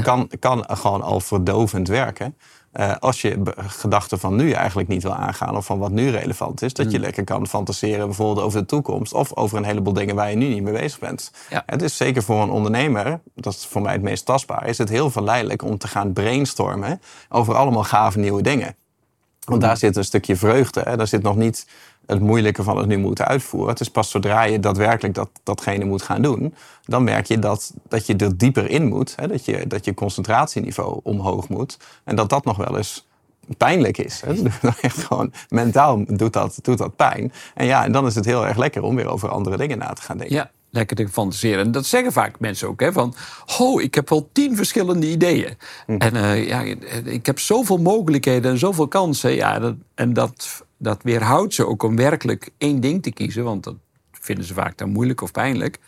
kan, 0.01 0.29
kan 0.39 0.65
gewoon 0.67 1.01
al 1.01 1.19
verdovend 1.19 1.87
werken. 1.87 2.35
Eh, 2.79 2.95
als 2.99 3.21
je 3.21 3.41
gedachten 3.57 4.19
van 4.19 4.35
nu 4.35 4.51
eigenlijk 4.51 4.87
niet 4.87 5.03
wil 5.03 5.13
aangaan 5.13 5.57
of 5.57 5.65
van 5.65 5.79
wat 5.79 5.91
nu 5.91 6.09
relevant 6.09 6.61
is, 6.61 6.73
dat 6.73 6.91
je 6.91 6.99
lekker 6.99 7.23
kan 7.23 7.47
fantaseren 7.47 8.05
bijvoorbeeld 8.05 8.45
over 8.45 8.59
de 8.59 8.65
toekomst 8.65 9.13
of 9.13 9.35
over 9.35 9.57
een 9.57 9.63
heleboel 9.63 9.93
dingen 9.93 10.15
waar 10.15 10.29
je 10.29 10.35
nu 10.35 10.47
niet 10.47 10.63
mee 10.63 10.73
bezig 10.73 10.99
bent. 10.99 11.31
Ja. 11.49 11.63
Het 11.65 11.81
is 11.81 11.97
zeker 11.97 12.23
voor 12.23 12.41
een 12.41 12.49
ondernemer, 12.49 13.19
dat 13.35 13.53
is 13.53 13.65
voor 13.65 13.81
mij 13.81 13.93
het 13.93 14.01
meest 14.01 14.25
tastbaar, 14.25 14.67
is 14.67 14.77
het 14.77 14.89
heel 14.89 15.09
verleidelijk 15.09 15.63
om 15.63 15.77
te 15.77 15.87
gaan 15.87 16.13
brainstormen 16.13 17.01
over 17.29 17.55
allemaal 17.55 17.83
gave 17.83 18.19
nieuwe 18.19 18.41
dingen. 18.41 18.75
Want 19.45 19.61
daar 19.61 19.77
zit 19.77 19.95
een 19.95 20.03
stukje 20.03 20.35
vreugde. 20.35 20.81
Hè? 20.83 20.97
Daar 20.97 21.07
zit 21.07 21.21
nog 21.21 21.35
niet 21.35 21.67
het 22.09 22.19
moeilijke 22.19 22.63
van 22.63 22.77
het 22.77 22.87
nu 22.87 22.97
moeten 22.97 23.25
uitvoeren. 23.25 23.69
Het 23.69 23.79
is 23.79 23.89
pas 23.89 24.09
zodra 24.09 24.43
je 24.43 24.59
daadwerkelijk 24.59 25.13
dat, 25.13 25.29
datgene 25.43 25.85
moet 25.85 26.01
gaan 26.01 26.21
doen, 26.21 26.55
dan 26.85 27.03
merk 27.03 27.25
je 27.25 27.39
dat, 27.39 27.73
dat 27.87 28.05
je 28.05 28.15
er 28.15 28.37
dieper 28.37 28.69
in 28.69 28.87
moet. 28.87 29.13
Hè? 29.15 29.27
Dat, 29.27 29.45
je, 29.45 29.67
dat 29.67 29.85
je 29.85 29.93
concentratieniveau 29.93 30.99
omhoog 31.03 31.49
moet. 31.49 31.77
En 32.03 32.15
dat 32.15 32.29
dat 32.29 32.45
nog 32.45 32.57
wel 32.57 32.77
eens 32.77 33.07
pijnlijk 33.57 33.97
is. 33.97 34.21
Hè? 34.25 34.33
Echt 34.81 35.03
gewoon 35.03 35.31
mentaal 35.49 36.03
doet 36.07 36.33
dat, 36.33 36.59
doet 36.61 36.77
dat 36.77 36.95
pijn. 36.95 37.33
En 37.55 37.65
ja, 37.65 37.83
en 37.83 37.91
dan 37.91 38.05
is 38.05 38.15
het 38.15 38.25
heel 38.25 38.47
erg 38.47 38.57
lekker 38.57 38.81
om 38.81 38.95
weer 38.95 39.09
over 39.09 39.29
andere 39.29 39.57
dingen 39.57 39.77
na 39.77 39.93
te 39.93 40.01
gaan 40.01 40.17
denken. 40.17 40.35
Ja, 40.35 40.51
lekker 40.69 40.95
te 40.95 41.07
fantaseren. 41.07 41.65
En 41.65 41.71
dat 41.71 41.85
zeggen 41.85 42.11
vaak 42.11 42.39
mensen 42.39 42.67
ook. 42.67 42.79
Hè, 42.79 42.91
van, 42.91 43.15
oh, 43.59 43.81
ik 43.81 43.95
heb 43.95 44.09
wel 44.09 44.29
tien 44.31 44.55
verschillende 44.55 45.09
ideeën. 45.09 45.57
En 45.85 46.15
eh, 46.15 46.47
ja, 46.47 46.61
ik 47.03 47.25
heb 47.25 47.39
zoveel 47.39 47.77
mogelijkheden 47.77 48.51
en 48.51 48.57
zoveel 48.57 48.87
kansen. 48.87 49.35
Ja, 49.35 49.59
dat, 49.59 49.75
en 49.95 50.13
dat, 50.13 50.63
dat 50.79 51.03
weerhoudt 51.03 51.53
ze 51.53 51.67
ook 51.67 51.83
om 51.83 51.95
werkelijk 51.95 52.49
één 52.57 52.79
ding 52.79 53.03
te 53.03 53.11
kiezen. 53.11 53.43
Want 53.43 53.63
dat 53.63 53.75
vinden 54.11 54.45
ze 54.45 54.53
vaak 54.53 54.77
dan 54.77 54.89
moeilijk 54.89 55.21
of 55.21 55.31
pijnlijk. 55.31 55.79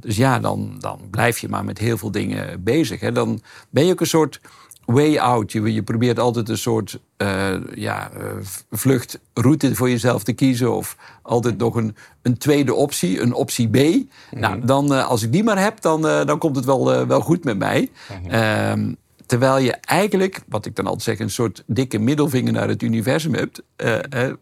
Dus 0.00 0.16
ja, 0.16 0.38
dan, 0.38 0.76
dan 0.78 1.00
blijf 1.10 1.38
je 1.38 1.48
maar 1.48 1.64
met 1.64 1.78
heel 1.78 1.98
veel 1.98 2.10
dingen 2.10 2.62
bezig. 2.62 3.00
Hè. 3.00 3.12
Dan 3.12 3.40
ben 3.70 3.86
je 3.86 3.92
ook 3.92 4.00
een 4.00 4.06
soort 4.06 4.40
way 4.84 5.18
out. 5.18 5.52
Je, 5.52 5.72
je 5.72 5.82
probeert 5.82 6.18
altijd 6.18 6.48
een 6.48 6.58
soort 6.58 7.00
eh, 7.16 7.54
ja, 7.74 8.10
eh, 8.10 8.22
vluchtroute 8.70 9.74
voor 9.74 9.90
jezelf 9.90 10.24
te 10.24 10.32
kiezen. 10.32 10.76
Of 10.76 10.96
altijd 11.22 11.58
nog 11.58 11.74
een, 11.74 11.96
een 12.22 12.38
tweede 12.38 12.74
optie, 12.74 13.20
een 13.20 13.32
optie 13.32 13.68
B. 13.68 14.06
Nou, 14.30 14.64
dan, 14.64 14.94
eh, 14.94 15.06
als 15.06 15.22
ik 15.22 15.32
die 15.32 15.44
maar 15.44 15.62
heb, 15.62 15.80
dan, 15.80 16.02
dan 16.02 16.38
komt 16.38 16.56
het 16.56 16.64
wel, 16.64 17.06
wel 17.06 17.20
goed 17.20 17.44
met 17.44 17.58
mij. 17.58 17.90
Ehm, 18.28 18.92
terwijl 19.30 19.58
je 19.58 19.72
eigenlijk, 19.72 20.40
wat 20.48 20.66
ik 20.66 20.76
dan 20.76 20.84
altijd 20.84 21.02
zeg, 21.02 21.18
een 21.18 21.30
soort 21.30 21.62
dikke 21.66 21.98
middelvinger 21.98 22.52
naar 22.52 22.68
het 22.68 22.82
universum 22.82 23.34
hebt. 23.34 23.62
Eh, 23.76 24.28
eh, 24.28 24.34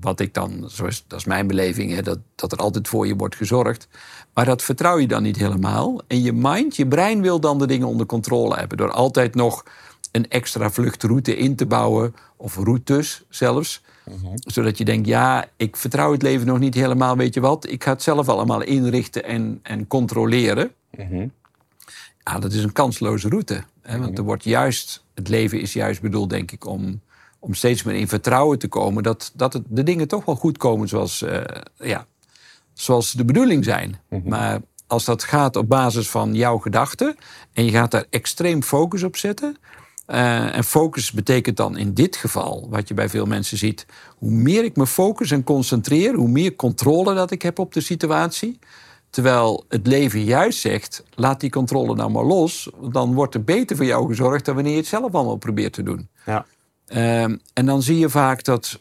wat 0.00 0.20
ik 0.20 0.34
dan, 0.34 0.64
zoals, 0.66 1.04
dat 1.06 1.18
is 1.18 1.24
mijn 1.24 1.46
beleving, 1.46 1.94
hè, 1.94 2.02
dat, 2.02 2.18
dat 2.34 2.52
er 2.52 2.58
altijd 2.58 2.88
voor 2.88 3.06
je 3.06 3.16
wordt 3.16 3.36
gezorgd. 3.36 3.88
Maar 4.34 4.44
dat 4.44 4.62
vertrouw 4.62 4.98
je 4.98 5.06
dan 5.06 5.22
niet 5.22 5.36
helemaal. 5.36 6.00
En 6.06 6.22
je 6.22 6.32
mind, 6.32 6.76
je 6.76 6.86
brein 6.86 7.22
wil 7.22 7.40
dan 7.40 7.58
de 7.58 7.66
dingen 7.66 7.86
onder 7.86 8.06
controle 8.06 8.54
hebben. 8.54 8.76
Door 8.76 8.90
altijd 8.90 9.34
nog 9.34 9.64
een 10.12 10.28
extra 10.28 10.70
vluchtroute 10.70 11.36
in 11.36 11.56
te 11.56 11.66
bouwen. 11.66 12.14
Of 12.36 12.56
routes 12.56 13.24
zelfs. 13.28 13.82
Zodat 14.34 14.78
je 14.78 14.84
denkt, 14.84 15.06
ja, 15.06 15.44
ik 15.56 15.76
vertrouw 15.76 16.12
het 16.12 16.22
leven 16.22 16.46
nog 16.46 16.58
niet 16.58 16.74
helemaal. 16.74 17.16
Weet 17.16 17.34
je 17.34 17.40
wat, 17.40 17.70
ik 17.70 17.84
ga 17.84 17.92
het 17.92 18.02
zelf 18.02 18.28
allemaal 18.28 18.62
inrichten 18.62 19.24
en, 19.24 19.60
en 19.62 19.86
controleren. 19.86 20.70
Ja, 22.24 22.38
dat 22.38 22.52
is 22.52 22.62
een 22.62 22.72
kansloze 22.72 23.28
route. 23.28 23.64
Hè? 23.88 23.98
Want 23.98 24.18
er 24.18 24.24
wordt 24.24 24.44
juist, 24.44 25.04
het 25.14 25.28
leven 25.28 25.60
is 25.60 25.72
juist 25.72 26.00
bedoeld, 26.00 26.30
denk 26.30 26.52
ik, 26.52 26.66
om, 26.66 27.00
om 27.38 27.54
steeds 27.54 27.82
meer 27.82 27.94
in 27.94 28.08
vertrouwen 28.08 28.58
te 28.58 28.68
komen. 28.68 29.02
Dat, 29.02 29.32
dat 29.34 29.52
het, 29.52 29.62
de 29.68 29.82
dingen 29.82 30.08
toch 30.08 30.24
wel 30.24 30.34
goed 30.36 30.58
komen 30.58 30.88
zoals, 30.88 31.22
eh, 31.22 31.40
ja, 31.76 32.06
zoals 32.72 33.12
de 33.12 33.24
bedoeling 33.24 33.64
zijn. 33.64 34.00
Maar 34.24 34.60
als 34.86 35.04
dat 35.04 35.24
gaat 35.24 35.56
op 35.56 35.68
basis 35.68 36.08
van 36.10 36.34
jouw 36.34 36.58
gedachten 36.58 37.16
en 37.52 37.64
je 37.64 37.70
gaat 37.70 37.90
daar 37.90 38.04
extreem 38.10 38.62
focus 38.62 39.02
op 39.02 39.16
zetten. 39.16 39.56
eh, 40.06 40.56
en 40.56 40.64
focus 40.64 41.12
betekent 41.12 41.56
dan 41.56 41.76
in 41.76 41.94
dit 41.94 42.16
geval, 42.16 42.66
wat 42.70 42.88
je 42.88 42.94
bij 42.94 43.08
veel 43.08 43.26
mensen 43.26 43.58
ziet, 43.58 43.86
hoe 44.16 44.30
meer 44.30 44.64
ik 44.64 44.76
me 44.76 44.86
focus 44.86 45.30
en 45.30 45.44
concentreer, 45.44 46.14
hoe 46.14 46.28
meer 46.28 46.56
controle 46.56 47.14
dat 47.14 47.30
ik 47.30 47.42
heb 47.42 47.58
op 47.58 47.72
de 47.72 47.80
situatie. 47.80 48.58
Terwijl 49.10 49.64
het 49.68 49.86
leven 49.86 50.24
juist 50.24 50.58
zegt, 50.58 51.04
laat 51.14 51.40
die 51.40 51.50
controle 51.50 51.94
nou 51.94 52.10
maar 52.10 52.24
los. 52.24 52.70
Dan 52.90 53.14
wordt 53.14 53.34
er 53.34 53.44
beter 53.44 53.76
voor 53.76 53.84
jou 53.84 54.06
gezorgd 54.06 54.44
dan 54.44 54.54
wanneer 54.54 54.72
je 54.72 54.78
het 54.78 54.86
zelf 54.86 55.14
allemaal 55.14 55.36
probeert 55.36 55.72
te 55.72 55.82
doen. 55.82 56.08
Ja. 56.26 56.46
Ehm, 56.86 57.36
en 57.52 57.66
dan 57.66 57.82
zie 57.82 57.98
je 57.98 58.08
vaak 58.08 58.44
dat 58.44 58.80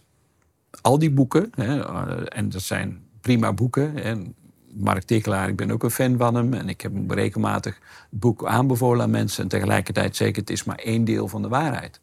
al 0.81 0.99
die 0.99 1.11
boeken, 1.11 1.51
hè, 1.55 1.81
eh, 1.81 2.37
en 2.37 2.49
dat 2.49 2.61
zijn 2.61 3.01
prima 3.21 3.53
boeken. 3.53 4.03
En 4.03 4.35
Mark 4.73 5.03
Tikkelaar, 5.03 5.49
ik 5.49 5.55
ben 5.55 5.71
ook 5.71 5.83
een 5.83 5.91
fan 5.91 6.17
van 6.17 6.35
hem. 6.35 6.53
En 6.53 6.69
ik 6.69 6.81
heb 6.81 6.93
hem 6.93 7.11
regelmatig 7.11 7.79
het 8.09 8.19
boek 8.19 8.45
aanbevolen 8.45 9.03
aan 9.03 9.09
mensen. 9.09 9.43
En 9.43 9.49
tegelijkertijd 9.49 10.15
zeker, 10.15 10.41
het 10.41 10.49
is 10.49 10.63
maar 10.63 10.77
één 10.77 11.05
deel 11.05 11.27
van 11.27 11.41
de 11.41 11.47
waarheid. 11.47 11.99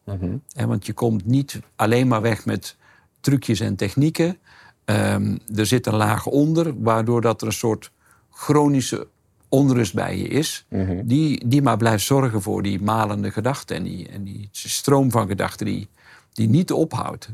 Hè, 0.52 0.66
want 0.66 0.86
je 0.86 0.92
komt 0.92 1.26
niet 1.26 1.60
alleen 1.76 2.08
maar 2.08 2.22
weg 2.22 2.44
met 2.44 2.76
trucjes 3.20 3.60
en 3.60 3.76
technieken. 3.76 4.38
Ehm, 4.84 5.36
er 5.54 5.66
zit 5.66 5.86
een 5.86 5.96
laag 5.96 6.26
onder, 6.26 6.82
waardoor 6.82 7.20
dat 7.20 7.40
er 7.40 7.46
een 7.46 7.52
soort 7.52 7.90
chronische 8.34 9.06
onrust 9.48 9.94
bij 9.94 10.18
je 10.18 10.28
is. 10.28 10.66
die, 11.04 11.48
die 11.48 11.62
maar 11.62 11.76
blijft 11.76 12.04
zorgen 12.04 12.42
voor 12.42 12.62
die 12.62 12.82
malende 12.82 13.30
gedachten. 13.30 13.76
En 13.76 13.82
die, 13.82 14.08
en 14.08 14.24
die 14.24 14.48
stroom 14.52 15.10
van 15.10 15.26
gedachten 15.26 15.66
die, 15.66 15.88
die 16.32 16.48
niet 16.48 16.72
ophoudt. 16.72 17.28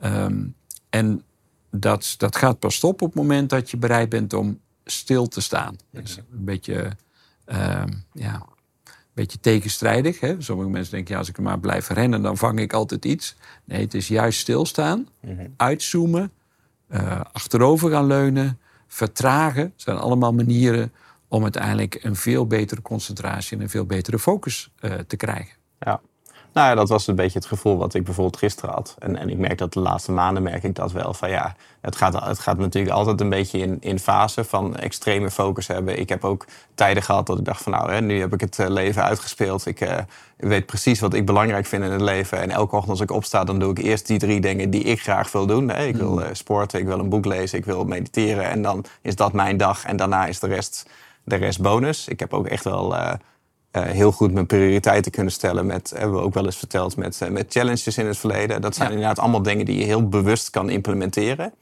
Ehm, 0.00 0.44
en 0.90 1.22
dat, 1.70 2.14
dat 2.18 2.36
gaat 2.36 2.58
pas 2.58 2.74
stoppen 2.74 3.06
op 3.06 3.12
het 3.12 3.22
moment 3.22 3.50
dat 3.50 3.70
je 3.70 3.76
bereid 3.76 4.08
bent 4.08 4.32
om 4.32 4.60
stil 4.84 5.26
te 5.26 5.40
staan. 5.40 5.76
Dat 5.90 6.04
is 6.04 6.16
een 6.16 6.44
beetje, 6.44 6.90
ehm, 7.44 7.92
ja, 8.12 8.34
een 8.34 9.14
beetje 9.14 9.40
tegenstrijdig. 9.40 10.20
Hè? 10.20 10.34
Sommige 10.38 10.70
mensen 10.70 10.92
denken, 10.92 11.12
ja, 11.12 11.18
als 11.18 11.28
ik 11.28 11.38
maar 11.38 11.60
blijf 11.60 11.88
rennen, 11.88 12.22
dan 12.22 12.36
vang 12.36 12.60
ik 12.60 12.72
altijd 12.72 13.04
iets. 13.04 13.36
Nee, 13.64 13.80
het 13.80 13.94
is 13.94 14.08
juist 14.08 14.38
stilstaan, 14.38 15.08
uitzoomen, 15.56 16.32
eh, 16.86 17.20
achterover 17.32 17.90
gaan 17.90 18.06
leunen, 18.06 18.58
vertragen. 18.88 19.72
Zijn 19.76 19.96
allemaal 19.96 20.32
manieren 20.32 20.92
om 21.28 21.42
uiteindelijk 21.42 21.98
een 22.02 22.16
veel 22.16 22.46
betere 22.46 22.82
concentratie 22.82 23.56
en 23.56 23.62
een 23.62 23.70
veel 23.70 23.86
betere 23.86 24.18
focus 24.18 24.70
eh, 24.78 24.92
te 24.94 25.16
krijgen. 25.16 25.56
Ja. 25.78 26.00
Nou 26.52 26.68
ja, 26.68 26.74
dat 26.74 26.88
was 26.88 27.06
een 27.06 27.14
beetje 27.14 27.38
het 27.38 27.48
gevoel 27.48 27.76
wat 27.76 27.94
ik 27.94 28.04
bijvoorbeeld 28.04 28.36
gisteren 28.36 28.74
had. 28.74 28.96
En, 28.98 29.16
en 29.16 29.30
ik 29.30 29.38
merk 29.38 29.58
dat 29.58 29.72
de 29.72 29.80
laatste 29.80 30.12
maanden 30.12 30.42
merk 30.42 30.62
ik 30.62 30.74
dat 30.74 30.92
wel. 30.92 31.14
Van 31.14 31.30
ja, 31.30 31.54
het 31.80 31.96
gaat, 31.96 32.24
het 32.24 32.38
gaat 32.38 32.58
natuurlijk 32.58 32.94
altijd 32.94 33.20
een 33.20 33.28
beetje 33.28 33.58
in, 33.58 33.76
in 33.80 33.98
fase 33.98 34.44
van 34.44 34.76
extreme 34.76 35.30
focus 35.30 35.66
hebben. 35.66 35.98
Ik 35.98 36.08
heb 36.08 36.24
ook 36.24 36.44
tijden 36.74 37.02
gehad 37.02 37.26
dat 37.26 37.38
ik 37.38 37.44
dacht 37.44 37.62
van 37.62 37.72
nou, 37.72 37.92
hè, 37.92 38.00
nu 38.00 38.20
heb 38.20 38.32
ik 38.32 38.40
het 38.40 38.58
eh, 38.58 38.68
leven 38.68 39.02
uitgespeeld. 39.02 39.66
Ik 39.66 39.80
eh, 39.80 39.96
weet 40.36 40.66
precies 40.66 41.00
wat 41.00 41.14
ik 41.14 41.26
belangrijk 41.26 41.66
vind 41.66 41.84
in 41.84 41.90
het 41.90 42.00
leven. 42.00 42.38
En 42.40 42.50
elke 42.50 42.74
ochtend 42.74 42.90
als 42.90 43.00
ik 43.00 43.10
opsta, 43.10 43.44
dan 43.44 43.58
doe 43.58 43.70
ik 43.70 43.78
eerst 43.78 44.06
die 44.06 44.18
drie 44.18 44.40
dingen 44.40 44.70
die 44.70 44.82
ik 44.82 45.02
graag 45.02 45.32
wil 45.32 45.46
doen. 45.46 45.68
Hè. 45.68 45.86
Ik 45.86 45.96
wil 45.96 46.22
eh, 46.22 46.28
sporten, 46.32 46.80
ik 46.80 46.86
wil 46.86 46.98
een 46.98 47.08
boek 47.08 47.24
lezen, 47.24 47.58
ik 47.58 47.64
wil 47.64 47.84
mediteren. 47.84 48.44
En 48.44 48.62
dan 48.62 48.84
is 49.02 49.16
dat 49.16 49.32
mijn 49.32 49.56
dag. 49.56 49.84
En 49.84 49.96
daarna 49.96 50.26
is 50.26 50.38
de 50.38 50.46
rest, 50.46 50.86
de 51.24 51.36
rest 51.36 51.60
bonus. 51.60 52.08
Ik 52.08 52.20
heb 52.20 52.34
ook 52.34 52.46
echt 52.46 52.64
wel... 52.64 52.96
eh, 53.70 53.82
heel 53.82 54.12
goed 54.12 54.32
mijn 54.32 54.46
prioriteiten 54.46 55.12
kunnen 55.12 55.32
stellen. 55.32 55.66
Met, 55.66 55.92
hebben 55.96 56.16
we 56.16 56.22
ook 56.22 56.34
wel 56.34 56.44
eens 56.44 56.56
verteld, 56.56 56.96
met, 56.96 57.20
eh, 57.20 57.28
met 57.28 57.46
challenges 57.52 57.98
in 57.98 58.06
het 58.06 58.18
verleden. 58.18 58.60
Dat 58.60 58.74
zijn 58.74 58.88
Ja. 58.88 58.94
inderdaad 58.94 59.18
allemaal 59.18 59.42
dingen 59.42 59.64
die 59.64 59.78
je 59.78 59.84
heel 59.84 60.08
bewust 60.08 60.50
kan 60.50 60.70
implementeren. 60.70 61.52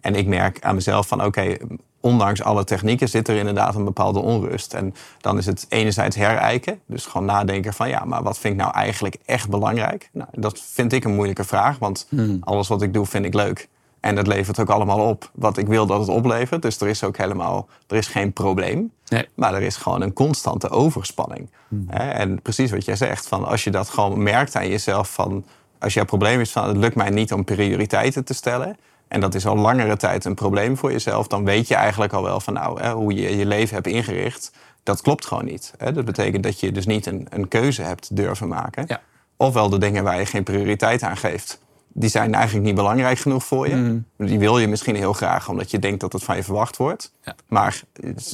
En 0.00 0.14
ik 0.14 0.26
merk 0.26 0.58
aan 0.60 0.74
mezelf 0.74 1.08
van 1.08 1.24
oké, 1.24 1.56
ondanks 2.00 2.42
alle 2.42 2.64
technieken 2.64 3.08
zit 3.08 3.28
er 3.28 3.36
inderdaad 3.36 3.74
een 3.74 3.84
bepaalde 3.84 4.18
onrust. 4.18 4.74
En 4.74 4.94
dan 5.20 5.38
is 5.38 5.46
het 5.46 5.66
enerzijds 5.68 6.16
herijken. 6.16 6.80
Dus 6.86 7.06
gewoon 7.06 7.26
nadenken 7.26 7.72
van 7.74 7.88
ja, 7.88 8.04
maar 8.04 8.22
wat 8.22 8.38
vind 8.38 8.54
ik 8.54 8.60
nou 8.60 8.74
eigenlijk 8.74 9.16
echt 9.24 9.48
belangrijk? 9.48 10.08
Nou, 10.12 10.28
dat 10.32 10.60
vind 10.72 10.92
ik 10.92 11.04
een 11.04 11.14
moeilijke 11.14 11.44
vraag, 11.44 11.78
want 11.78 12.08
alles 12.40 12.68
wat 12.68 12.82
ik 12.82 12.94
doe 12.94 13.06
vind 13.06 13.24
ik 13.24 13.34
leuk. 13.34 13.68
En 14.00 14.14
dat 14.14 14.26
levert 14.26 14.60
ook 14.60 14.70
allemaal 14.70 15.08
op 15.08 15.30
wat 15.34 15.56
ik 15.56 15.66
wil 15.66 15.86
dat 15.86 16.00
het 16.00 16.08
oplevert. 16.08 16.62
Dus 16.62 16.80
er 16.80 16.88
is 16.88 17.04
ook 17.04 17.16
helemaal, 17.16 17.68
er 17.86 17.96
is 17.96 18.06
geen 18.06 18.32
probleem. 18.32 18.92
Nee. 19.08 19.28
Maar 19.34 19.54
er 19.54 19.62
is 19.62 19.76
gewoon 19.76 20.02
een 20.02 20.12
constante 20.12 20.68
overspanning. 20.68 21.50
Hè? 21.86 22.10
En 22.10 22.42
precies 22.42 22.70
wat 22.70 22.84
jij 22.84 22.96
zegt, 22.96 23.26
van 23.26 23.44
als 23.44 23.64
je 23.64 23.70
dat 23.70 23.88
gewoon 23.88 24.22
merkt 24.22 24.56
aan 24.56 24.68
jezelf, 24.68 25.10
van 25.10 25.44
als 25.78 25.94
jouw 25.94 26.04
probleem 26.04 26.40
is 26.40 26.52
van 26.52 26.68
het 26.68 26.76
lukt 26.76 26.94
mij 26.94 27.10
niet 27.10 27.32
om 27.32 27.44
prioriteiten 27.44 28.24
te 28.24 28.34
stellen. 28.34 28.76
En 29.08 29.20
dat 29.20 29.34
is 29.34 29.46
al 29.46 29.56
langere 29.56 29.96
tijd 29.96 30.24
een 30.24 30.34
probleem 30.34 30.76
voor 30.76 30.92
jezelf. 30.92 31.26
Dan 31.26 31.44
weet 31.44 31.68
je 31.68 31.74
eigenlijk 31.74 32.12
al 32.12 32.22
wel 32.22 32.40
van 32.40 32.52
nou, 32.52 32.88
hoe 32.88 33.14
je 33.14 33.36
je 33.36 33.46
leven 33.46 33.74
hebt 33.74 33.86
ingericht. 33.86 34.52
Dat 34.82 35.02
klopt 35.02 35.26
gewoon 35.26 35.44
niet. 35.44 35.74
Dat 35.78 36.04
betekent 36.04 36.42
dat 36.42 36.60
je 36.60 36.72
dus 36.72 36.86
niet 36.86 37.06
een, 37.06 37.26
een 37.30 37.48
keuze 37.48 37.82
hebt 37.82 38.16
durven 38.16 38.48
maken. 38.48 38.84
Ja. 38.86 39.00
Ofwel 39.36 39.68
de 39.68 39.78
dingen 39.78 40.04
waar 40.04 40.18
je 40.18 40.26
geen 40.26 40.42
prioriteit 40.42 41.02
aan 41.02 41.16
geeft. 41.16 41.59
Die 41.92 42.08
zijn 42.08 42.34
eigenlijk 42.34 42.66
niet 42.66 42.74
belangrijk 42.74 43.18
genoeg 43.18 43.44
voor 43.44 43.68
je. 43.68 43.74
Mm. 43.74 44.04
Die 44.16 44.38
wil 44.38 44.58
je 44.58 44.68
misschien 44.68 44.96
heel 44.96 45.12
graag, 45.12 45.48
omdat 45.48 45.70
je 45.70 45.78
denkt 45.78 46.00
dat 46.00 46.12
het 46.12 46.22
van 46.22 46.36
je 46.36 46.42
verwacht 46.42 46.76
wordt. 46.76 47.12
Ja. 47.24 47.34
Maar 47.48 47.82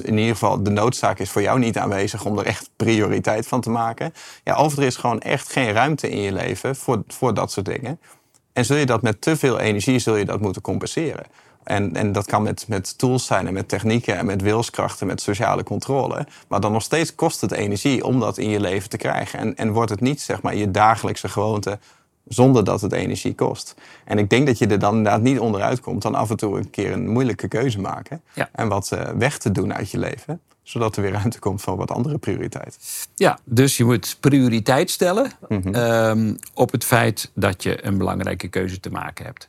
in 0.03 0.19
ieder 0.19 0.33
geval, 0.33 0.63
de 0.63 0.71
noodzaak 0.71 1.19
is 1.19 1.31
voor 1.31 1.43
jou 1.43 1.59
niet 1.59 1.79
aanwezig 1.79 2.25
om 2.25 2.39
er 2.39 2.47
echt 2.47 2.71
prioriteit 2.77 3.47
van 3.47 3.61
te 3.61 3.71
maken. 3.71 4.13
Ja, 4.45 4.59
of 4.59 4.77
er 4.77 4.83
is 4.83 4.97
gewoon 4.97 5.21
echt 5.21 5.53
geen 5.53 5.73
ruimte 5.73 6.11
in 6.11 6.21
je 6.21 6.33
leven 6.33 6.77
voor, 6.77 7.03
voor 7.09 7.35
dat 7.35 7.53
soort 7.53 7.67
dingen. 7.67 8.01
En 8.53 8.65
zul 8.65 8.77
je 8.77 8.87
dat 8.87 9.03
met 9.03 9.21
te 9.21 9.37
veel 9.37 9.59
energie 9.59 9.99
zul 9.99 10.17
je 10.17 10.25
dat 10.25 10.41
moeten 10.41 10.63
compenseren. 10.63 11.25
En, 11.63 11.97
en 11.97 12.13
dat 12.13 12.27
kan 12.27 12.43
met, 12.43 12.65
met 12.69 12.99
tools 12.99 13.27
zijn 13.27 13.47
en 13.47 13.53
met 13.53 13.69
technieken 13.69 14.17
en 14.17 14.27
met 14.27 14.43
wilskrachten, 14.43 15.07
met 15.07 15.21
sociale 15.21 15.63
controle. 15.63 16.27
Maar 16.49 16.61
dan 16.61 16.73
nog 16.73 16.83
steeds 16.83 17.15
kost 17.15 17.41
het 17.41 17.53
energie 17.53 18.05
om 18.05 18.21
dat 18.21 18.39
in 18.39 18.49
je 18.49 18.61
leven 18.61 18.89
te 18.91 18.97
krijgen. 18.97 19.39
En, 19.39 19.57
en 19.57 19.73
wordt 19.73 19.91
het 19.91 20.01
niet 20.01 20.21
zeg 20.21 20.43
maar, 20.43 20.57
je 20.57 20.71
dagelijkse 20.71 21.29
gewoonte 21.29 21.79
zonder 22.29 22.65
dat 22.65 22.81
het 22.81 22.93
energie 22.93 23.35
kost. 23.35 23.75
En 24.05 24.19
ik 24.19 24.31
denk 24.31 24.47
dat 24.47 24.59
je 24.59 24.67
er 24.67 24.79
dan 24.79 24.97
inderdaad 24.97 25.23
niet 25.23 25.39
onderuit 25.39 25.81
komt 25.81 26.03
dan 26.03 26.15
af 26.15 26.31
en 26.31 26.37
toe 26.37 26.59
een 26.59 26.71
keer 26.71 26.93
een 26.93 27.09
moeilijke 27.09 27.49
keuze 27.49 27.81
maken. 27.81 28.21
Ja. 28.35 28.49
En 28.53 28.69
wat 28.69 28.93
eh, 28.93 29.09
weg 29.11 29.39
te 29.39 29.51
doen 29.53 29.75
uit 29.75 29.91
je 29.91 29.99
leven. 29.99 30.41
Zodat 30.63 30.97
er 30.97 31.03
weer 31.03 31.13
ruimte 31.13 31.39
komt 31.39 31.61
voor 31.61 31.77
wat 31.77 31.91
andere 31.91 32.19
prioriteiten. 32.19 32.81
Ja, 33.15 33.39
dus 33.45 33.77
je 33.77 33.85
moet 33.85 34.17
prioriteit 34.21 34.91
stellen 34.91 35.33
Mhm. 35.49 35.75
ehm, 35.75 36.35
op 36.55 36.73
het 36.73 36.85
feit 36.85 37.31
dat 37.35 37.63
je 37.63 37.85
een 37.87 37.99
belangrijke 37.99 38.49
keuze 38.49 38.81
te 38.81 38.91
maken 38.91 39.25
hebt. 39.25 39.49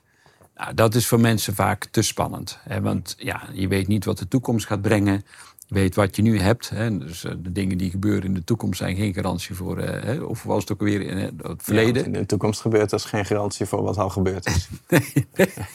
Nou, 0.55 0.73
dat 0.73 0.95
is 0.95 1.07
voor 1.07 1.19
mensen 1.19 1.55
vaak 1.55 1.85
te 1.85 2.01
spannend. 2.01 2.59
Hè? 2.63 2.81
Want 2.81 3.15
ja, 3.17 3.41
je 3.53 3.67
weet 3.67 3.87
niet 3.87 4.05
wat 4.05 4.17
de 4.17 4.27
toekomst 4.27 4.65
gaat 4.67 4.81
brengen. 4.81 5.25
Weet 5.67 5.95
wat 5.95 6.15
je 6.15 6.21
nu 6.21 6.39
hebt. 6.39 6.69
Hè? 6.69 6.97
Dus 6.97 7.23
eh, 7.23 7.31
de 7.37 7.51
dingen 7.51 7.77
die 7.77 7.89
gebeuren 7.89 8.23
in 8.23 8.33
de 8.33 8.43
toekomst 8.43 8.77
zijn 8.79 8.95
geen 8.95 9.13
garantie 9.13 9.55
voor... 9.55 9.77
eh, 9.77 10.03
hè? 10.03 10.19
of 10.21 10.43
was 10.43 10.61
het 10.61 10.71
ook 10.71 10.79
alweer 10.79 11.01
in 11.01 11.17
het 11.17 11.33
Ja, 11.43 11.53
verleden? 11.57 11.93
wat 11.95 12.05
in 12.05 12.11
de 12.11 12.25
toekomst 12.25 12.61
gebeurt, 12.61 12.89
dat 12.89 12.99
is 12.99 13.05
geen 13.05 13.25
garantie 13.25 13.65
voor 13.65 13.83
wat 13.83 13.97
al 13.97 14.09
gebeurd 14.09 14.45
is. 14.45 14.67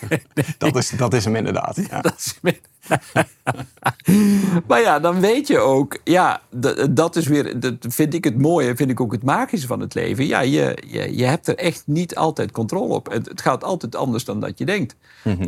dat, 0.58 0.76
is 0.76 0.90
dat 0.90 1.14
is 1.14 1.24
hem 1.24 1.36
inderdaad. 1.36 1.76
Ja. 1.90 2.00
Dat 2.12 2.14
is 2.18 2.38
met- 2.42 2.60
maar 4.66 4.80
ja, 4.80 5.00
dan 5.00 5.20
weet 5.20 5.46
je 5.46 5.58
ook, 5.58 5.98
ja, 6.04 6.40
dat 6.90 7.16
is 7.16 7.26
weer, 7.26 7.60
dat 7.60 7.74
vind 7.80 8.14
ik 8.14 8.24
het 8.24 8.38
mooie, 8.38 8.76
vind 8.76 8.90
ik 8.90 9.00
ook 9.00 9.12
het 9.12 9.22
magische 9.22 9.66
van 9.66 9.80
het 9.80 9.94
leven. 9.94 10.26
Ja, 10.26 10.40
je, 10.40 10.76
je, 10.86 11.16
je 11.16 11.24
hebt 11.24 11.48
er 11.48 11.56
echt 11.56 11.82
niet 11.86 12.16
altijd 12.16 12.50
controle 12.50 12.94
op. 12.94 13.10
Het, 13.10 13.28
het 13.28 13.40
gaat 13.40 13.64
altijd 13.64 13.96
anders 13.96 14.24
dan 14.24 14.40
dat 14.40 14.58
je 14.58 14.64
denkt. 14.64 14.96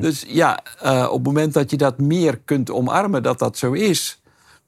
Dus 0.01 0.25
ja, 0.29 0.61
eh, 0.81 1.07
op 1.11 1.15
het 1.15 1.27
moment 1.27 1.53
dat 1.53 1.71
je 1.71 1.77
dat 1.77 1.99
meer 1.99 2.39
kunt 2.45 2.71
omarmen, 2.71 3.23
dat 3.23 3.39
dat 3.39 3.59
zo 3.59 3.73
is. 3.73 4.21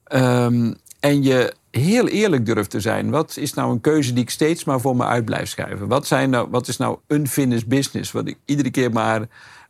Ehm, 0.07 0.73
en 0.99 1.23
je 1.23 1.53
heel 1.71 2.07
eerlijk 2.07 2.45
durft 2.45 2.69
te 2.69 2.79
zijn. 2.79 3.09
Wat 3.09 3.37
is 3.37 3.53
nou 3.53 3.71
een 3.71 3.81
keuze 3.81 4.13
die 4.13 4.23
ik 4.23 4.29
steeds 4.29 4.63
maar 4.63 4.81
voor 4.81 4.95
me 4.95 5.05
uit 5.05 5.25
blijf 5.25 5.49
schuiven? 5.49 5.87
Wat, 5.87 6.07
zijn 6.07 6.29
nou, 6.29 6.47
wat 6.49 6.67
is 6.67 6.77
nou 6.77 6.97
unfinished 7.07 7.67
business? 7.67 8.11
Wat 8.11 8.27
ik 8.27 8.37
iedere 8.45 8.71
keer 8.71 8.91
maar 8.91 9.27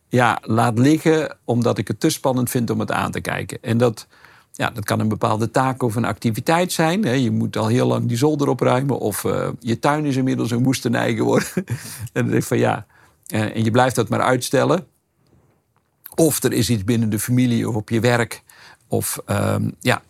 ja, 0.08 0.38
laat 0.42 0.78
liggen 0.78 1.36
omdat 1.44 1.78
ik 1.78 1.88
het 1.88 2.00
te 2.00 2.10
spannend 2.10 2.50
vind 2.50 2.70
om 2.70 2.80
het 2.80 2.92
aan 2.92 3.10
te 3.10 3.20
kijken. 3.20 3.58
En 3.60 3.78
dat, 3.78 4.06
ja, 4.52 4.70
dat 4.70 4.84
kan 4.84 5.00
een 5.00 5.08
bepaalde 5.08 5.50
taak 5.50 5.82
of 5.82 5.94
een 5.94 6.04
activiteit 6.04 6.72
zijn. 6.72 7.20
Je 7.20 7.30
moet 7.30 7.56
al 7.56 7.66
heel 7.66 7.86
lang 7.86 8.08
die 8.08 8.16
zolder 8.16 8.48
opruimen. 8.48 8.98
Of 8.98 9.24
eh, 9.24 9.48
je 9.58 9.78
tuin 9.78 10.04
is 10.04 10.16
inmiddels 10.16 10.50
een 10.50 10.62
woestenij 10.62 11.14
geworden. 11.14 11.48
en 11.64 11.66
dan 12.12 12.28
denk 12.28 12.42
van 12.42 12.58
ja, 12.58 12.86
eh, 13.26 13.56
en 13.56 13.64
je 13.64 13.70
blijft 13.70 13.96
dat 13.96 14.08
maar 14.08 14.20
uitstellen. 14.20 14.86
Of 16.14 16.42
er 16.42 16.52
is 16.52 16.70
iets 16.70 16.84
binnen 16.84 17.10
de 17.10 17.18
familie 17.18 17.68
of 17.68 17.74
op 17.74 17.88
je 17.88 18.00
werk. 18.00 18.42
Of 18.88 19.20
ehm, 19.24 19.70
ja, 19.80 20.02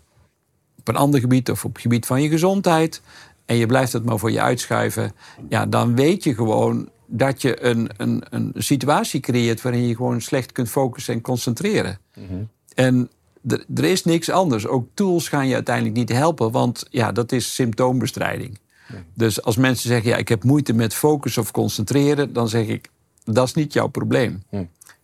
op 0.89 0.95
een 0.95 1.01
ander 1.01 1.21
gebied 1.21 1.51
of 1.51 1.65
op 1.65 1.73
het 1.73 1.83
gebied 1.83 2.07
van 2.07 2.23
je 2.23 2.29
gezondheid. 2.29 3.03
En 3.47 3.57
je 3.57 3.67
blijft 3.67 3.93
het 3.93 4.05
maar 4.05 4.19
voor 4.19 4.31
je 4.31 4.41
uitschuiven. 4.41 5.13
Ja, 5.49 5.67
dan 5.67 5.95
weet 5.95 6.25
je 6.25 6.35
gewoon 6.35 6.89
dat 7.07 7.43
je 7.43 7.65
een, 7.65 7.91
een, 7.97 8.23
een 8.31 8.53
situatie 8.57 9.21
creëert 9.21 9.63
waarin 9.63 9.87
je 9.87 9.97
gewoon 9.97 10.21
slecht 10.21 10.53
kunt 10.53 10.69
focussen 10.69 11.15
en 11.15 11.21
concentreren. 11.21 11.99
En 12.75 13.11
er, 13.75 13.85
is 13.85 14.05
niks 14.05 14.31
anders. 14.31 14.67
Ook 14.67 14.89
tools 14.95 15.29
gaan 15.29 15.49
je 15.49 15.55
uiteindelijk 15.55 15.97
niet 15.97 16.09
helpen, 16.09 16.51
want 16.51 16.87
ja, 16.91 17.13
dat 17.13 17.33
is 17.33 17.55
symptoombestrijding. 17.55 18.59
Dus 19.15 19.43
als 19.43 19.57
mensen 19.57 19.89
zeggen, 19.89 20.11
ja, 20.11 20.17
ik 20.17 20.29
heb 20.29 20.45
moeite 20.45 20.73
met 20.73 20.95
focus 20.95 21.39
of 21.39 21.51
concentreren, 21.51 22.33
dan 22.33 22.49
zeg 22.49 22.67
ik, 22.67 22.91
dat 23.25 23.47
is 23.47 23.55
niet 23.55 23.73
jouw 23.73 23.87
probleem. 23.89 24.43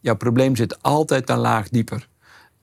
Jouw 0.00 0.16
probleem 0.16 0.56
zit 0.56 0.82
altijd 0.82 1.28
een 1.28 1.38
laag 1.38 1.68
dieper. 1.68 2.08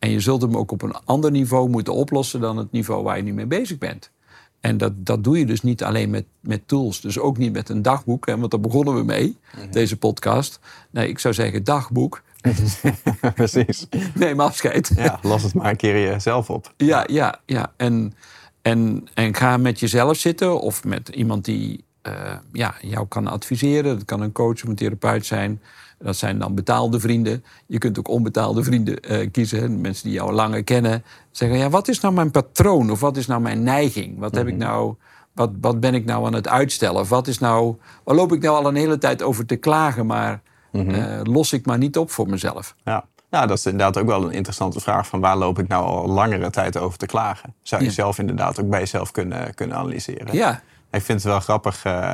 En 0.02 0.10
je 0.10 0.20
zult 0.20 0.42
hem 0.42 0.58
ook 0.58 0.72
op 0.72 0.82
een 0.82 0.96
ander 1.06 1.32
niveau 1.32 1.70
moeten 1.70 1.94
oplossen 1.94 2.40
dan 2.40 2.58
het 2.58 2.72
niveau 2.72 3.04
waar 3.04 3.18
je 3.18 3.24
nu 3.24 3.34
mee 3.34 3.46
bezig 3.46 3.78
bent. 3.78 4.12
En 4.60 4.78
dat, 4.78 5.06
dat 5.06 5.24
doe 5.24 5.40
je 5.40 5.46
dus 5.46 5.62
niet 5.62 5.84
alleen 5.84 6.10
met, 6.10 6.26
met 6.40 6.68
tools. 6.68 7.02
Dus 7.02 7.20
ook 7.20 7.38
niet 7.38 7.54
met 7.54 7.70
een 7.70 7.82
dagboek. 7.82 8.26
Hè, 8.26 8.38
want 8.38 8.52
daar 8.52 8.60
begonnen 8.60 8.96
we 8.96 9.04
mee, 9.04 9.38
deze 9.72 9.98
podcast. 9.98 10.60
Nee, 10.90 11.10
ik 11.10 11.20
zou 11.20 11.34
zeggen 11.34 11.64
dagboek. 11.64 12.22
Precies. 13.36 13.88
Neem 14.14 14.40
afscheid. 14.40 14.92
Ja, 14.96 15.20
los 15.22 15.44
het 15.44 15.54
maar 15.54 15.70
een 15.70 15.76
keer 15.76 16.02
jezelf 16.02 16.50
op. 16.50 16.74
Ja, 16.78 17.04
ja, 17.08 17.40
ja. 17.46 17.74
En, 17.78 18.14
en, 18.62 19.08
en 19.14 19.36
ga 19.36 19.58
met 19.58 19.80
jezelf 19.80 20.18
zitten 20.18 20.62
of 20.62 20.84
met 20.84 21.10
iemand 21.10 21.46
die 21.46 21.84
eh, 22.02 22.36
ja, 22.52 22.76
jou 22.82 23.08
kan 23.08 23.28
adviseren. 23.28 23.96
Dat 23.96 24.06
kan 24.06 24.22
een 24.22 24.32
coach 24.32 24.64
of 24.64 24.70
een 24.70 24.76
therapeut 24.76 25.26
zijn. 25.26 25.62
Dat 26.04 26.16
zijn 26.16 26.40
dan 26.40 26.56
betaalde 26.56 27.00
vrienden. 27.00 27.44
Je 27.68 27.78
kunt 27.78 28.00
ook 28.00 28.08
onbetaalde 28.08 28.64
vrienden 28.64 29.00
eh, 29.00 29.32
kiezen. 29.32 29.82
Mensen 29.82 30.04
die 30.04 30.14
jou 30.14 30.32
langer 30.32 30.64
kennen. 30.64 31.04
Zeggen, 31.32 31.58
ja, 31.58 31.70
wat 31.70 31.88
is 31.88 32.00
nou 32.00 32.14
mijn 32.14 32.32
patroon? 32.32 32.92
Of 32.92 33.00
wat 33.00 33.18
is 33.18 33.28
nou 33.28 33.42
mijn 33.42 33.64
neiging? 33.64 34.20
Wat, 34.20 34.36
heb 34.36 34.48
ik 34.48 34.56
nou, 34.56 34.96
wat, 35.34 35.50
wat 35.62 35.80
ben 35.80 35.94
ik 35.94 36.06
nou 36.06 36.26
aan 36.26 36.34
het 36.34 36.48
uitstellen? 36.48 37.02
Of 37.02 37.10
wat 37.10 37.28
is 37.28 37.40
nou, 37.40 37.76
waar 38.04 38.16
loop 38.16 38.34
ik 38.34 38.42
nou 38.42 38.56
al 38.56 38.68
een 38.68 38.76
hele 38.76 38.98
tijd 38.98 39.22
over 39.22 39.46
te 39.46 39.56
klagen... 39.56 40.06
maar 40.06 40.42
eh, 40.72 41.20
los 41.24 41.54
ik 41.54 41.66
maar 41.66 41.78
niet 41.78 41.98
op 41.98 42.12
voor 42.12 42.30
mezelf? 42.30 42.76
Ja. 42.84 43.06
Nou, 43.30 43.48
dat 43.48 43.58
is 43.58 43.66
inderdaad 43.66 43.98
ook 43.98 44.08
wel 44.08 44.24
een 44.24 44.32
interessante 44.32 44.80
vraag 44.80 45.08
van 45.08 45.20
waar 45.20 45.38
loop 45.38 45.60
ik 45.60 45.68
nou 45.68 45.86
al 45.86 46.08
langere 46.08 46.50
tijd 46.50 46.78
over 46.78 46.98
te 46.98 47.06
klagen? 47.06 47.54
Zou 47.62 47.82
je 47.82 47.88
Ja. 47.88 47.94
zelf 47.94 48.20
inderdaad 48.20 48.60
ook 48.62 48.70
bij 48.70 48.80
jezelf 48.80 49.12
kunnen, 49.12 49.54
kunnen 49.54 49.78
analyseren. 49.78 50.34
Ja, 50.36 50.62
Ik 50.92 51.02
vind 51.02 51.24
het 51.24 51.32
wel 51.32 51.40
grappig. 51.40 51.84
eh, 51.86 52.14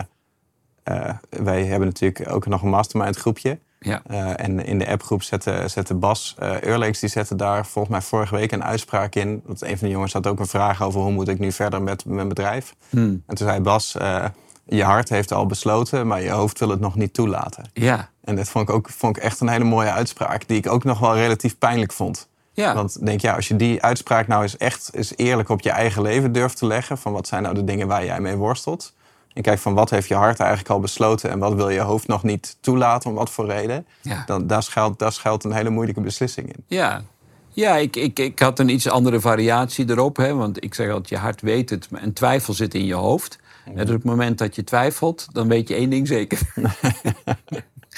wij 1.30 1.66
hebben 1.66 1.88
natuurlijk 1.88 2.30
ook 2.32 2.46
nog 2.48 2.62
een 2.62 2.70
mastermind 2.70 3.16
groepje. 3.18 3.60
Ja. 3.80 4.02
Eh, 4.08 4.46
en 4.46 4.66
in 4.66 4.78
de 4.78 4.88
appgroep 4.88 5.24
zette, 5.24 5.64
zette 5.66 5.94
Bas 5.94 6.36
uh, 6.66 6.90
die 7.00 7.10
zette 7.10 7.36
daar 7.36 7.66
volgens 7.66 7.94
mij 7.94 8.04
vorige 8.04 8.36
week 8.36 8.52
een 8.52 8.64
uitspraak 8.64 9.16
in. 9.16 9.42
Want 9.46 9.62
een 9.62 9.78
van 9.78 9.88
de 9.88 9.94
jongens 9.94 10.14
had 10.14 10.28
ook 10.28 10.40
een 10.40 10.48
vraag 10.48 10.84
over 10.84 11.02
hoe 11.02 11.12
moet 11.12 11.28
ik 11.28 11.40
nu 11.40 11.52
verder 11.52 11.82
met 11.82 12.06
mijn 12.06 12.28
bedrijf. 12.28 12.76
Hmm. 12.90 13.24
En 13.26 13.36
toen 13.36 13.48
zei 13.48 13.60
Bas, 13.60 13.96
eh, 13.96 14.26
je 14.66 14.84
hart 14.84 15.10
heeft 15.10 15.32
al 15.32 15.46
besloten, 15.46 16.08
maar 16.08 16.22
je 16.22 16.30
hoofd 16.30 16.60
wil 16.60 16.70
het 16.70 16.80
nog 16.80 16.96
niet 16.96 17.14
toelaten. 17.14 17.70
ja. 17.74 18.10
En 18.24 18.36
dat 18.36 18.50
vond 18.50 18.70
ik, 18.70 18.76
ook, 18.76 18.90
vond 18.90 19.18
ik 19.18 19.24
echt 19.24 19.40
een 19.40 19.48
hele 19.48 19.64
mooie 19.64 19.92
uitspraak, 19.92 20.48
die 20.48 20.58
ik 20.58 20.68
ook 20.68 20.84
nog 20.84 21.00
wel 21.00 21.16
relatief 21.16 21.58
pijnlijk 21.58 21.94
vond. 21.94 22.28
ja. 22.54 22.74
Want 22.74 23.06
denk, 23.06 23.22
ja, 23.22 23.36
als 23.36 23.48
je 23.48 23.56
die 23.56 23.84
uitspraak 23.84 24.28
nou 24.28 24.42
eens 24.42 24.58
echt 24.58 24.90
eens 24.94 25.14
eerlijk 25.16 25.50
op 25.50 25.62
je 25.62 25.70
eigen 25.70 26.02
leven 26.02 26.32
durft 26.32 26.58
te 26.58 26.66
leggen, 26.66 26.98
van 26.98 27.14
wat 27.14 27.28
zijn 27.28 27.44
nou 27.44 27.56
de 27.56 27.64
dingen 27.64 27.88
waar 27.88 28.06
jij 28.06 28.20
mee 28.20 28.36
worstelt. 28.36 28.94
En 29.38 29.44
kijk 29.44 29.60
van 29.60 29.74
wat 29.74 29.90
heeft 29.90 30.08
je 30.08 30.16
hart 30.16 30.40
eigenlijk 30.40 30.70
al 30.70 30.80
besloten 30.80 31.30
en 31.30 31.40
wat 31.40 31.54
wil 31.54 31.70
je 31.70 31.80
hoofd 31.80 32.08
nog 32.08 32.24
niet 32.24 32.58
toelaten, 32.60 33.10
om 33.10 33.16
wat 33.16 33.30
voor 33.30 33.46
reden. 33.46 33.86
Ja. 34.02 34.24
Dan, 34.26 34.48
daar, 34.48 34.64
schuilt, 34.64 35.00
daar 35.00 35.12
schuilt 35.12 35.44
een 35.44 35.52
hele 35.52 35.70
moeilijke 35.70 36.02
beslissing 36.02 36.48
in. 36.48 36.64
Ja, 36.68 37.04
ja 37.50 37.76
ik, 37.76 37.96
ik, 37.96 38.20
ik 38.20 38.40
had 38.40 38.60
een 38.60 38.70
iets 38.70 38.90
andere 38.90 39.20
variatie 39.20 39.90
erop. 39.90 40.18
Hè, 40.18 40.34
want 40.34 40.64
ik 40.64 40.74
zeg 40.74 40.88
altijd, 40.88 41.10
je 41.10 41.18
hart 41.18 41.42
weet 41.42 41.70
het. 41.70 41.88
En 41.92 42.14
twijfel 42.14 42.54
zit 42.54 42.74
in 42.74 42.86
je 42.86 42.94
hoofd. 42.94 43.40
En 43.66 43.76
dus 43.76 43.84
op 43.84 43.92
het 43.92 44.04
moment 44.04 44.38
dat 44.38 44.56
je 44.56 44.64
twijfelt, 44.64 45.28
dan 45.32 45.48
weet 45.48 45.68
je 45.68 45.76
één 45.76 45.90
ding 45.90 46.08
zeker. 46.08 46.40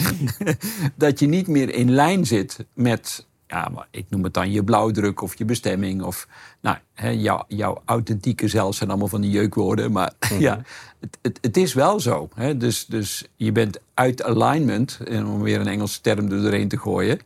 dat 0.95 1.19
je 1.19 1.27
niet 1.27 1.47
meer 1.47 1.73
in 1.73 1.91
lijn 1.91 2.25
zit 2.25 2.65
met, 2.73 3.27
ja, 3.49 3.69
maar 3.73 3.87
ik 3.91 4.05
noem 4.09 4.23
het 4.23 4.33
dan 4.33 4.51
je 4.51 4.63
blauwdruk 4.63 5.21
of 5.21 5.37
je 5.37 5.45
bestemming. 5.45 6.03
Of 6.03 6.27
nou, 6.61 6.77
hè, 6.93 7.09
jouw, 7.09 7.43
jouw 7.47 7.81
authentieke 7.85 8.47
zelf 8.47 8.75
zijn 8.75 8.89
allemaal 8.89 9.07
van 9.07 9.21
die 9.21 9.31
jeukwoorden. 9.31 9.91
Maar 9.91 10.13
ja, 10.39 10.61
het, 10.99 11.17
het, 11.21 11.37
het 11.41 11.57
is 11.57 11.73
wel 11.73 11.99
zo. 11.99 12.29
Hè, 12.35 12.57
dus, 12.57 12.85
dus 12.85 13.27
je 13.35 13.51
bent 13.51 13.79
uit 13.93 14.23
alignment, 14.23 14.99
en 15.07 15.25
om 15.25 15.41
weer 15.41 15.59
een 15.59 15.67
Engelse 15.67 16.01
term 16.01 16.31
er 16.31 16.41
doorheen 16.41 16.67
te 16.67 16.77
gooien. 16.77 17.19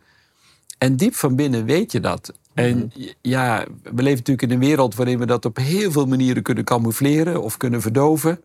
En 0.78 0.96
diep 0.96 1.16
van 1.16 1.36
binnen 1.36 1.66
weet 1.66 1.92
je 1.92 2.00
dat. 2.00 2.34
En 2.54 2.92
ja, 3.22 3.66
we 3.84 4.04
leven 4.04 4.18
natuurlijk 4.18 4.42
in 4.42 4.52
een 4.52 4.68
wereld 4.68 4.96
waarin 4.96 5.20
we 5.20 5.26
dat 5.26 5.46
op 5.46 5.58
heel 5.58 5.92
veel 5.92 6.06
manieren 6.06 6.44
kunnen 6.44 6.64
camoufleren 6.64 7.42
of 7.42 7.58
kunnen 7.58 7.82
verdoven. 7.82 8.40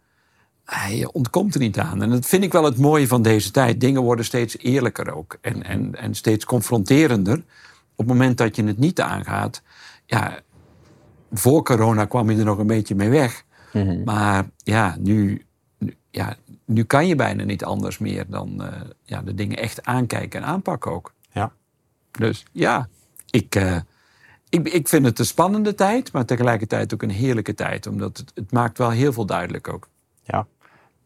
Je 0.91 1.13
ontkomt 1.13 1.55
er 1.55 1.61
niet 1.61 1.79
aan. 1.79 2.03
En 2.03 2.11
dat 2.11 2.27
vind 2.27 2.45
ik 2.45 2.53
wel 2.53 2.65
het 2.65 2.79
mooie 2.79 3.07
van 3.07 3.23
deze 3.23 3.51
tijd. 3.51 3.81
Dingen 3.81 4.03
worden 4.03 4.25
steeds 4.25 4.59
eerlijker 4.59 5.15
ook. 5.15 5.39
En, 5.41 5.63
en, 5.63 5.95
en 5.95 6.15
steeds 6.15 6.45
confronterender. 6.45 7.43
Op 7.99 8.07
het 8.09 8.17
moment 8.17 8.37
dat 8.39 8.57
je 8.57 8.65
het 8.65 8.79
niet 8.79 9.01
aangaat. 9.01 9.63
Ja, 10.07 10.39
voor 11.33 11.63
corona 11.65 12.05
kwam 12.05 12.31
je 12.31 12.39
er 12.39 12.45
nog 12.45 12.59
een 12.59 12.67
beetje 12.67 12.95
mee 12.95 13.09
weg. 13.09 13.45
Maar 14.05 14.49
ja 14.57 14.97
nu, 14.99 15.45
nu- 15.79 15.97
ja, 16.11 16.37
nu 16.65 16.85
kan 16.85 17.07
je 17.07 17.15
bijna 17.15 17.45
niet 17.45 17.65
anders 17.65 17.99
meer 17.99 18.25
dan 18.29 18.63
eh, 18.63 18.81
ja, 19.03 19.23
de 19.23 19.35
dingen 19.35 19.57
echt 19.59 19.85
aankijken 19.85 20.41
en 20.43 20.47
aanpakken 20.47 20.91
ook. 20.93 21.13
Ja. 21.31 21.53
Dus 22.11 22.45
ja, 22.53 22.89
ik, 23.31 23.55
eh, 23.55 23.77
ik, 24.49 24.69
ik 24.69 24.89
vind 24.89 25.05
het 25.05 25.19
een 25.19 25.25
spannende 25.27 25.75
tijd, 25.75 26.13
maar 26.13 26.25
tegelijkertijd 26.25 26.95
ook 26.95 27.03
een 27.03 27.11
heerlijke 27.11 27.55
tijd. 27.55 27.87
Omdat 27.87 28.17
het, 28.17 28.33
het 28.35 28.53
maakt 28.53 28.79
wel 28.79 28.91
heel 28.91 29.13
veel 29.13 29.27
duidelijk 29.27 29.69
ook. 29.69 29.89
Ja. 30.23 30.47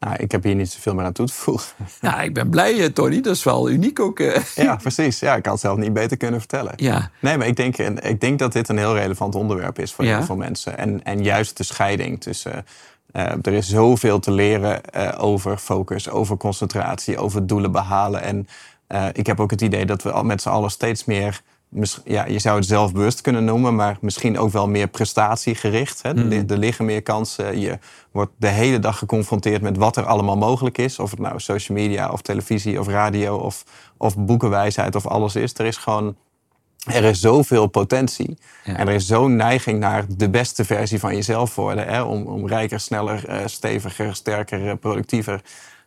Nou, 0.03 0.15
ik 0.17 0.31
heb 0.31 0.43
hier 0.43 0.55
niet 0.55 0.71
zoveel 0.71 0.93
meer 0.95 1.05
aan 1.05 1.11
toe 1.13 1.25
te 1.27 1.33
voegen. 1.33 1.67
Ja, 2.01 2.21
ik 2.27 2.33
ben 2.33 2.49
blij, 2.49 2.79
eh, 2.79 2.85
Tony. 2.85 3.21
Dat 3.21 3.35
is 3.35 3.43
wel 3.43 3.69
uniek 3.69 3.99
ook. 3.99 4.19
eh. 4.19 4.41
Ja, 4.65 4.75
precies. 4.75 5.19
Ja, 5.19 5.35
ik 5.35 5.43
kan 5.43 5.51
het 5.51 5.61
zelf 5.61 5.77
niet 5.77 5.93
beter 5.93 6.17
kunnen 6.17 6.39
vertellen. 6.39 6.73
Ja, 6.75 7.09
Nee, 7.19 7.37
maar 7.37 7.47
ik 7.47 7.55
denk, 7.55 7.77
ik 7.77 8.21
denk 8.21 8.39
dat 8.39 8.53
dit 8.53 8.69
een 8.69 8.77
heel 8.77 8.95
relevant 8.95 9.35
onderwerp 9.35 9.79
is 9.79 9.93
voor 9.93 10.05
Ja. 10.05 10.15
heel 10.17 10.25
veel 10.25 10.35
mensen. 10.35 10.77
En, 10.77 11.03
en 11.03 11.23
juist 11.23 11.57
de 11.57 11.63
scheiding 11.63 12.21
tussen. 12.21 12.65
eh, 13.11 13.31
er 13.41 13.53
is 13.53 13.69
zoveel 13.69 14.19
te 14.19 14.31
leren 14.31 14.83
eh, 14.91 15.23
over 15.23 15.57
focus, 15.57 16.09
over 16.09 16.37
concentratie, 16.37 17.17
over 17.17 17.47
doelen 17.47 17.71
behalen. 17.71 18.21
En 18.21 18.47
eh, 18.87 19.05
ik 19.13 19.27
heb 19.27 19.39
ook 19.39 19.51
het 19.51 19.61
idee 19.61 19.85
dat 19.85 20.01
we 20.03 20.11
al 20.11 20.23
met 20.23 20.41
z'n 20.41 20.49
allen 20.49 20.71
steeds 20.71 21.05
meer. 21.05 21.41
Ja, 22.05 22.25
je 22.25 22.39
zou 22.39 22.55
het 22.57 22.65
zelfbewust 22.65 23.21
kunnen 23.21 23.45
noemen, 23.45 23.75
maar 23.75 23.97
misschien 24.01 24.37
ook 24.39 24.51
wel 24.51 24.67
meer 24.67 24.87
prestatiegericht. 24.87 26.01
Hè? 26.01 26.09
Er, 26.09 26.23
li- 26.23 26.43
er 26.47 26.57
liggen 26.57 26.85
meer 26.85 27.01
kansen. 27.01 27.59
Je 27.59 27.79
wordt 28.11 28.31
de 28.37 28.47
hele 28.47 28.79
dag 28.79 28.97
geconfronteerd 28.97 29.61
met 29.61 29.77
wat 29.77 29.97
er 29.97 30.05
allemaal 30.05 30.37
mogelijk 30.37 30.77
is. 30.77 30.99
Of 30.99 31.11
het 31.11 31.19
nou 31.19 31.39
social 31.39 31.77
media 31.77 32.09
of 32.09 32.21
televisie 32.21 32.79
of 32.79 32.87
radio 32.87 33.35
of, 33.37 33.63
of 33.97 34.17
boekenwijsheid 34.17 34.95
of 34.95 35.07
alles 35.07 35.35
is. 35.35 35.53
Er 35.53 35.65
is 35.65 35.77
gewoon 35.77 36.15
er 36.83 37.03
is 37.03 37.19
zoveel 37.19 37.67
potentie. 37.67 38.37
Ja. 38.63 38.75
En 38.75 38.87
er 38.87 38.93
is 38.93 39.05
zo'n 39.07 39.35
neiging 39.35 39.79
naar 39.79 40.05
de 40.17 40.29
beste 40.29 40.65
versie 40.65 40.99
van 40.99 41.15
jezelf 41.15 41.55
worden. 41.55 41.87
Hè? 41.87 42.01
Om, 42.01 42.25
om 42.25 42.47
rijker, 42.47 42.79
sneller, 42.79 43.27
eh, 43.27 43.39
steviger, 43.45 44.15
sterker, 44.15 44.69
eh, 44.69 44.73
productiever 44.79 45.41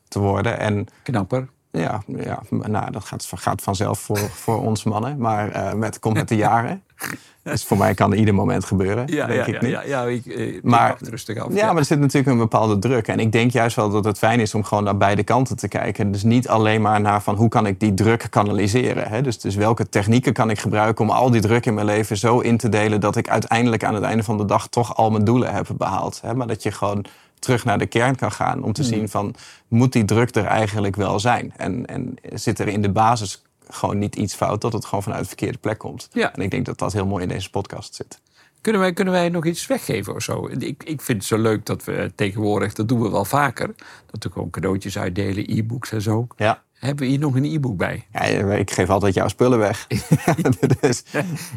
te 0.08 0.18
worden. 0.18 0.58
En 0.58 0.86
knapper. 1.02 1.48
Ja, 1.76 2.02
ja 2.06 2.42
nou, 2.50 2.90
dat 2.90 3.04
gaat, 3.04 3.26
gaat 3.34 3.62
vanzelf 3.62 3.98
voor, 3.98 4.18
voor 4.18 4.62
ons 4.62 4.84
mannen. 4.84 5.18
Maar 5.18 5.50
eh, 5.50 5.72
met, 5.72 5.98
komt 5.98 6.14
met 6.14 6.28
de 6.28 6.36
jaren. 6.36 6.82
Dus 7.42 7.64
voor 7.64 7.76
mij 7.76 7.94
kan 7.94 8.12
ieder 8.12 8.34
moment 8.34 8.64
gebeuren, 8.64 9.06
Ja, 9.06 9.26
denk 9.26 9.38
ja, 9.38 9.46
ik 9.46 9.54
ja, 9.54 9.66
nu. 9.66 9.68
ja, 9.68 9.82
ja, 9.82 10.02
ik, 10.04 10.26
eh, 10.26 10.46
ik 10.54 10.62
Maar- 10.62 10.96
rustig 11.00 11.38
af. 11.38 11.54
Ja, 11.54 11.66
maar 11.66 11.76
er 11.76 11.84
zit 11.84 11.98
natuurlijk 11.98 12.26
een 12.26 12.38
bepaalde 12.38 12.78
druk. 12.78 13.08
En 13.08 13.18
ik 13.18 13.32
denk 13.32 13.50
juist 13.50 13.76
wel 13.76 13.90
dat 13.90 14.04
het 14.04 14.18
fijn 14.18 14.40
is 14.40 14.54
om 14.54 14.64
gewoon 14.64 14.84
naar 14.84 14.96
beide 14.96 15.22
kanten 15.22 15.56
te 15.56 15.68
kijken. 15.68 16.12
Dus 16.12 16.22
niet 16.22 16.48
alleen 16.48 16.82
maar 16.82 17.00
naar 17.00 17.22
van 17.22 17.34
hoe 17.34 17.48
kan 17.48 17.66
ik 17.66 17.80
die 17.80 17.94
druk 17.94 18.26
kanaliseren. 18.30 19.08
Hè? 19.08 19.22
Dus, 19.22 19.40
dus 19.40 19.54
welke 19.54 19.88
technieken 19.88 20.32
kan 20.32 20.50
ik 20.50 20.58
gebruiken 20.58 21.04
om 21.04 21.10
al 21.10 21.30
die 21.30 21.40
druk 21.40 21.66
in 21.66 21.74
mijn 21.74 21.86
leven 21.86 22.16
zo 22.16 22.38
in 22.40 22.56
te 22.56 22.68
delen... 22.68 23.00
dat 23.00 23.16
ik 23.16 23.28
uiteindelijk 23.28 23.84
aan 23.84 23.94
het 23.94 24.04
einde 24.04 24.22
van 24.22 24.36
de 24.36 24.44
dag 24.44 24.68
toch 24.68 24.96
al 24.96 25.10
mijn 25.10 25.24
doelen 25.24 25.54
heb 25.54 25.68
behaald. 25.78 26.20
Hè? 26.22 26.34
Maar 26.34 26.46
dat 26.46 26.62
je 26.62 26.72
gewoon 26.72 27.04
terug 27.38 27.64
naar 27.64 27.78
de 27.78 27.86
kern 27.86 28.16
kan 28.16 28.32
gaan 28.32 28.62
om 28.62 28.72
te 28.72 28.84
zien 28.84 29.08
van... 29.08 29.34
moet 29.68 29.92
die 29.92 30.04
druk 30.04 30.34
er 30.34 30.44
eigenlijk 30.44 30.96
wel 30.96 31.20
zijn? 31.20 31.52
En, 31.56 31.86
en 31.86 32.14
zit 32.32 32.58
er 32.58 32.68
in 32.68 32.82
de 32.82 32.90
basis 32.90 33.42
gewoon 33.68 33.98
niet 33.98 34.16
iets 34.16 34.34
fout... 34.34 34.60
dat 34.60 34.72
het 34.72 34.84
gewoon 34.84 35.02
vanuit 35.02 35.22
de 35.22 35.28
verkeerde 35.28 35.58
plek 35.58 35.78
komt? 35.78 36.08
Ja. 36.12 36.34
En 36.34 36.42
ik 36.42 36.50
denk 36.50 36.66
dat 36.66 36.78
dat 36.78 36.92
heel 36.92 37.06
mooi 37.06 37.22
in 37.22 37.28
deze 37.28 37.50
podcast 37.50 37.94
zit. 37.94 38.20
Kunnen 38.60 38.80
wij, 38.80 38.92
kunnen 38.92 39.14
wij 39.14 39.28
nog 39.28 39.46
iets 39.46 39.66
weggeven 39.66 40.14
of 40.14 40.22
zo? 40.22 40.46
Ik, 40.46 40.82
ik 40.82 41.00
vind 41.00 41.18
het 41.18 41.24
zo 41.24 41.38
leuk 41.38 41.66
dat 41.66 41.84
we 41.84 42.12
tegenwoordig, 42.14 42.72
dat 42.72 42.88
doen 42.88 43.02
we 43.02 43.10
wel 43.10 43.24
vaker, 43.24 43.74
dat 44.10 44.24
we 44.24 44.30
gewoon 44.30 44.50
cadeautjes 44.50 44.98
uitdelen, 44.98 45.58
e-books 45.58 45.92
en 45.92 46.02
zo. 46.02 46.26
Ja. 46.36 46.62
Hebben 46.76 47.04
we 47.04 47.10
hier 47.10 47.18
nog 47.18 47.34
een 47.36 47.44
e-book 47.44 47.76
bij? 47.76 48.06
Ja, 48.12 48.20
ik 48.52 48.70
geef 48.70 48.88
altijd 48.90 49.14
jouw 49.14 49.28
spullen 49.28 49.58
weg. 49.58 49.86
dus, 50.80 51.02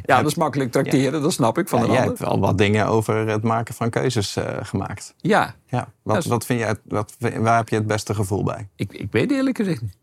Ja, 0.05 0.17
dat 0.21 0.25
is 0.31 0.35
makkelijk 0.35 0.71
tracteren, 0.71 1.21
dat 1.21 1.33
snap 1.33 1.57
ik 1.57 1.67
van 1.67 1.79
ja, 1.79 1.85
een 1.85 1.91
jij 1.91 2.03
hebt 2.03 2.19
wel 2.19 2.39
wat 2.39 2.57
dingen 2.57 2.87
over 2.87 3.27
het 3.27 3.43
maken 3.43 3.73
van 3.73 3.89
keuzes 3.89 4.35
eh, 4.35 4.57
gemaakt. 4.61 5.13
Ja, 5.17 5.55
Ja. 5.67 5.91
Wat, 6.03 6.15
Dat 6.15 6.23
is- 6.23 6.29
wat 6.29 6.45
vind 6.45 6.59
je, 6.59 6.65
het- 6.65 6.79
wat, 6.83 7.15
waar 7.37 7.57
heb 7.57 7.69
je 7.69 7.75
het 7.75 7.87
beste 7.87 8.15
gevoel 8.15 8.43
bij? 8.43 8.67
ik, 8.75 8.93
ik 8.93 9.11
weet 9.11 9.31
eerlijk 9.31 9.57
gezegd 9.57 9.81
niet. 9.81 9.97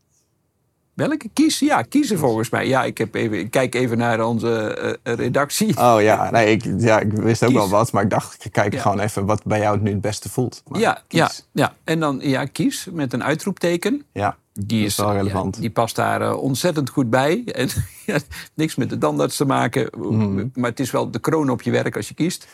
Welke? 0.95 1.29
Kiezen? 1.33 1.67
Ja, 1.67 1.83
kiezen 1.83 2.19
volgens 2.19 2.51
mij. 2.51 2.67
Ja, 2.69 2.85
ik, 2.85 2.99
heb 2.99 3.15
even, 3.15 3.39
ik 3.39 3.51
kijk 3.51 3.75
even 3.75 3.99
naar 3.99 4.25
onze 4.25 4.75
eh, 5.03 5.15
redactie. 5.15 5.77
Oh 5.79 5.97
ja, 6.01 6.31
nee, 6.31 6.51
ik, 6.51 6.65
ja, 6.79 7.01
ik 7.01 7.13
wist 7.13 7.43
ook 7.43 7.49
Kies. 7.49 7.59
wel 7.59 7.69
wat, 7.69 7.93
maar 7.93 8.03
ik 8.03 8.11
dacht, 8.11 8.45
ik 8.45 8.53
kijk 8.53 8.73
Ja. 8.73 8.81
gewoon 8.81 9.01
even 9.01 9.27
wat 9.27 9.45
bij 9.45 9.59
jou 9.61 9.75
het 9.75 9.83
nu 9.83 9.91
het 9.91 10.01
beste 10.01 10.29
voelt. 10.29 10.63
Maar 10.69 10.81
ja, 10.81 11.03
kies. 11.09 11.19
ja, 11.21 11.31
ja, 11.53 11.75
en 11.85 12.01
dan 12.01 12.19
ja, 12.23 12.45
kies 12.45 12.89
met 12.93 13.13
een 13.13 13.25
uitroepteken. 13.25 14.05
ja. 14.13 14.37
Die 14.59 14.85
is 14.85 14.97
wel 14.97 15.13
relevant. 15.13 15.55
ja, 15.55 15.61
die 15.61 15.71
past 15.71 15.97
daar 15.97 16.23
eh, 16.23 16.43
ontzettend 16.43 16.91
goed 16.91 17.11
bij. 17.11 17.43
En, 17.53 17.69
ja, 18.07 18.19
niks 18.55 18.75
met 18.75 18.91
de 18.91 18.99
tandarts 18.99 19.37
te 19.37 19.45
maken. 19.45 19.91
Mhm. 19.97 20.47
Maar 20.55 20.71
het 20.71 20.81
is 20.81 20.91
wel 20.91 21.11
de 21.11 21.19
kroon 21.19 21.51
op 21.51 21.63
je 21.63 21.71
werk 21.71 21.97
als 21.97 22.09
je 22.09 22.15
kiest. 22.15 22.47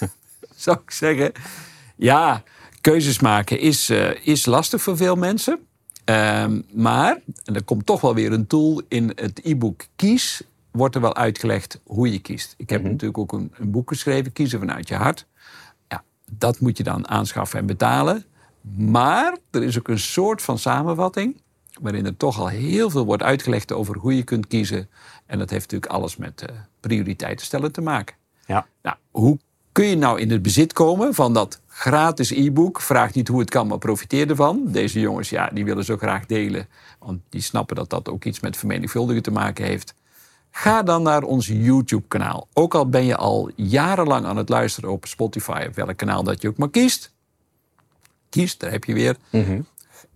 Zou 0.56 0.78
ik 0.84 0.90
zeggen. 0.90 1.32
Ja, 1.96 2.42
keuzes 2.80 3.20
maken 3.20 3.60
is, 3.60 3.90
eh, 3.90 4.26
is 4.26 4.46
lastig 4.46 4.82
voor 4.82 4.96
veel 4.96 5.16
mensen. 5.16 5.58
Ehm, 6.04 6.60
maar, 6.72 7.20
en 7.44 7.54
er 7.54 7.64
komt 7.64 7.86
toch 7.86 8.00
wel 8.00 8.14
weer 8.14 8.32
een 8.32 8.46
tool 8.46 8.82
in 8.88 9.12
het 9.14 9.40
e-book 9.42 9.84
Kies. 9.96 10.42
Wordt 10.70 10.94
er 10.94 11.00
wel 11.00 11.16
uitgelegd 11.16 11.80
hoe 11.84 12.12
je 12.12 12.18
kiest. 12.18 12.54
Ik 12.56 12.70
heb 12.70 12.82
natuurlijk 12.82 13.18
ook 13.18 13.32
een, 13.32 13.52
een 13.54 13.70
boek 13.70 13.88
geschreven, 13.88 14.32
Kiezen 14.32 14.58
vanuit 14.58 14.88
je 14.88 14.94
hart. 14.94 15.26
Ja, 15.88 16.04
dat 16.30 16.60
moet 16.60 16.76
je 16.76 16.82
dan 16.82 17.08
aanschaffen 17.08 17.58
en 17.58 17.66
betalen. 17.66 18.24
Maar 18.76 19.36
er 19.50 19.62
is 19.62 19.78
ook 19.78 19.88
een 19.88 19.98
soort 19.98 20.42
van 20.42 20.58
samenvatting. 20.58 21.40
Waarin 21.80 22.06
er 22.06 22.16
toch 22.16 22.38
al 22.38 22.48
heel 22.48 22.90
veel 22.90 23.04
wordt 23.04 23.22
uitgelegd 23.22 23.72
over 23.72 23.96
hoe 23.96 24.16
je 24.16 24.22
kunt 24.22 24.46
kiezen. 24.46 24.88
En 25.26 25.38
dat 25.38 25.50
heeft 25.50 25.70
natuurlijk 25.70 25.92
alles 25.92 26.16
met 26.16 26.42
eh, 26.42 26.56
prioriteiten 26.80 27.46
stellen 27.46 27.72
te 27.72 27.80
maken. 27.80 28.16
Ja. 28.46 28.66
Nou, 28.82 28.96
hoe 29.10 29.38
kun 29.72 29.86
je 29.86 29.96
nou 29.96 30.20
in 30.20 30.30
het 30.30 30.42
bezit 30.42 30.72
komen 30.72 31.14
van 31.14 31.34
dat 31.34 31.60
gratis 31.66 32.30
e-book? 32.30 32.80
Vraag 32.80 33.14
niet 33.14 33.28
hoe 33.28 33.40
het 33.40 33.50
kan, 33.50 33.66
maar 33.66 33.78
profiteer 33.78 34.30
ervan. 34.30 34.62
Deze 34.66 35.00
jongens, 35.00 35.30
ja, 35.30 35.50
die 35.52 35.64
willen 35.64 35.84
zo 35.84 35.96
graag 35.96 36.26
delen. 36.26 36.68
Want 36.98 37.20
die 37.28 37.40
snappen 37.40 37.76
dat 37.76 37.90
dat 37.90 38.08
ook 38.08 38.24
iets 38.24 38.40
met 38.40 38.56
vermenigvuldigen 38.56 39.22
te 39.22 39.30
maken 39.30 39.64
heeft. 39.64 39.94
Ga 40.50 40.82
dan 40.82 41.02
naar 41.02 41.22
ons 41.22 41.46
YouTube-kanaal. 41.46 42.48
Ook 42.52 42.74
al 42.74 42.88
ben 42.88 43.04
je 43.04 43.16
al 43.16 43.50
jarenlang 43.56 44.26
aan 44.26 44.36
het 44.36 44.48
luisteren 44.48 44.90
op 44.90 45.06
Spotify, 45.06 45.66
of 45.68 45.74
welk 45.74 45.96
kanaal 45.96 46.22
dat 46.22 46.42
je 46.42 46.48
ook 46.48 46.56
maar 46.56 46.70
kiest. 46.70 47.12
Kies, 48.28 48.58
daar 48.58 48.70
heb 48.70 48.84
je 48.84 48.92
weer. 48.92 49.16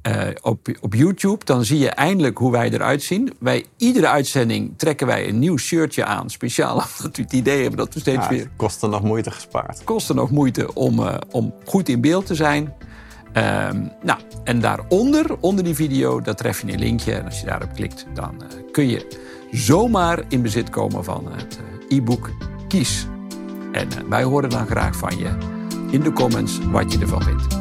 Eh, 0.02 0.26
op, 0.40 0.68
op 0.80 0.94
YouTube, 0.94 1.44
dan 1.44 1.64
zie 1.64 1.78
je 1.78 1.88
eindelijk 1.88 2.38
hoe 2.38 2.52
wij 2.52 2.70
eruit 2.70 3.02
zien. 3.02 3.32
Bij 3.40 3.64
iedere 3.76 4.08
uitzending 4.08 4.72
trekken 4.76 5.06
wij 5.06 5.28
een 5.28 5.38
nieuw 5.38 5.56
shirtje 5.56 6.04
aan. 6.04 6.30
Speciaal 6.30 6.72
omdat 6.74 7.14
we 7.14 7.22
het 7.22 7.32
idee 7.32 7.60
hebben 7.60 7.78
dat 7.78 7.94
we 7.94 8.00
steeds 8.00 8.22
Ja, 8.22 8.28
weer 8.28 8.40
het 8.40 8.50
kost 8.56 8.82
er 8.82 8.88
nog 8.88 9.02
moeite 9.02 9.30
gespaard. 9.30 9.84
kosten 9.84 10.16
nog 10.16 10.30
moeite 10.30 10.74
om, 10.74 10.98
eh, 10.98 11.14
om 11.30 11.54
goed 11.64 11.88
in 11.88 12.00
beeld 12.00 12.26
te 12.26 12.34
zijn. 12.34 12.74
Ehm, 13.32 13.86
nou, 14.02 14.20
en 14.44 14.60
daaronder, 14.60 15.36
onder 15.40 15.64
die 15.64 15.74
video, 15.74 16.20
daar 16.20 16.34
tref 16.34 16.60
je 16.60 16.72
een 16.72 16.78
linkje. 16.78 17.14
En 17.14 17.24
als 17.24 17.40
je 17.40 17.46
daarop 17.46 17.72
klikt, 17.74 18.06
dan 18.14 18.42
eh, 18.42 18.48
kun 18.72 18.88
je 18.88 19.06
zomaar 19.50 20.24
in 20.28 20.42
bezit 20.42 20.70
komen 20.70 21.04
van 21.04 21.32
het 21.32 21.58
e-book 21.88 22.30
Kies. 22.68 23.06
En 23.72 23.88
wij 24.08 24.22
horen 24.22 24.50
dan 24.50 24.66
graag 24.66 24.96
van 24.96 25.18
je 25.18 25.30
in 25.90 26.00
de 26.00 26.12
comments 26.12 26.58
wat 26.70 26.92
je 26.92 26.98
ervan 26.98 27.22
vindt. 27.22 27.60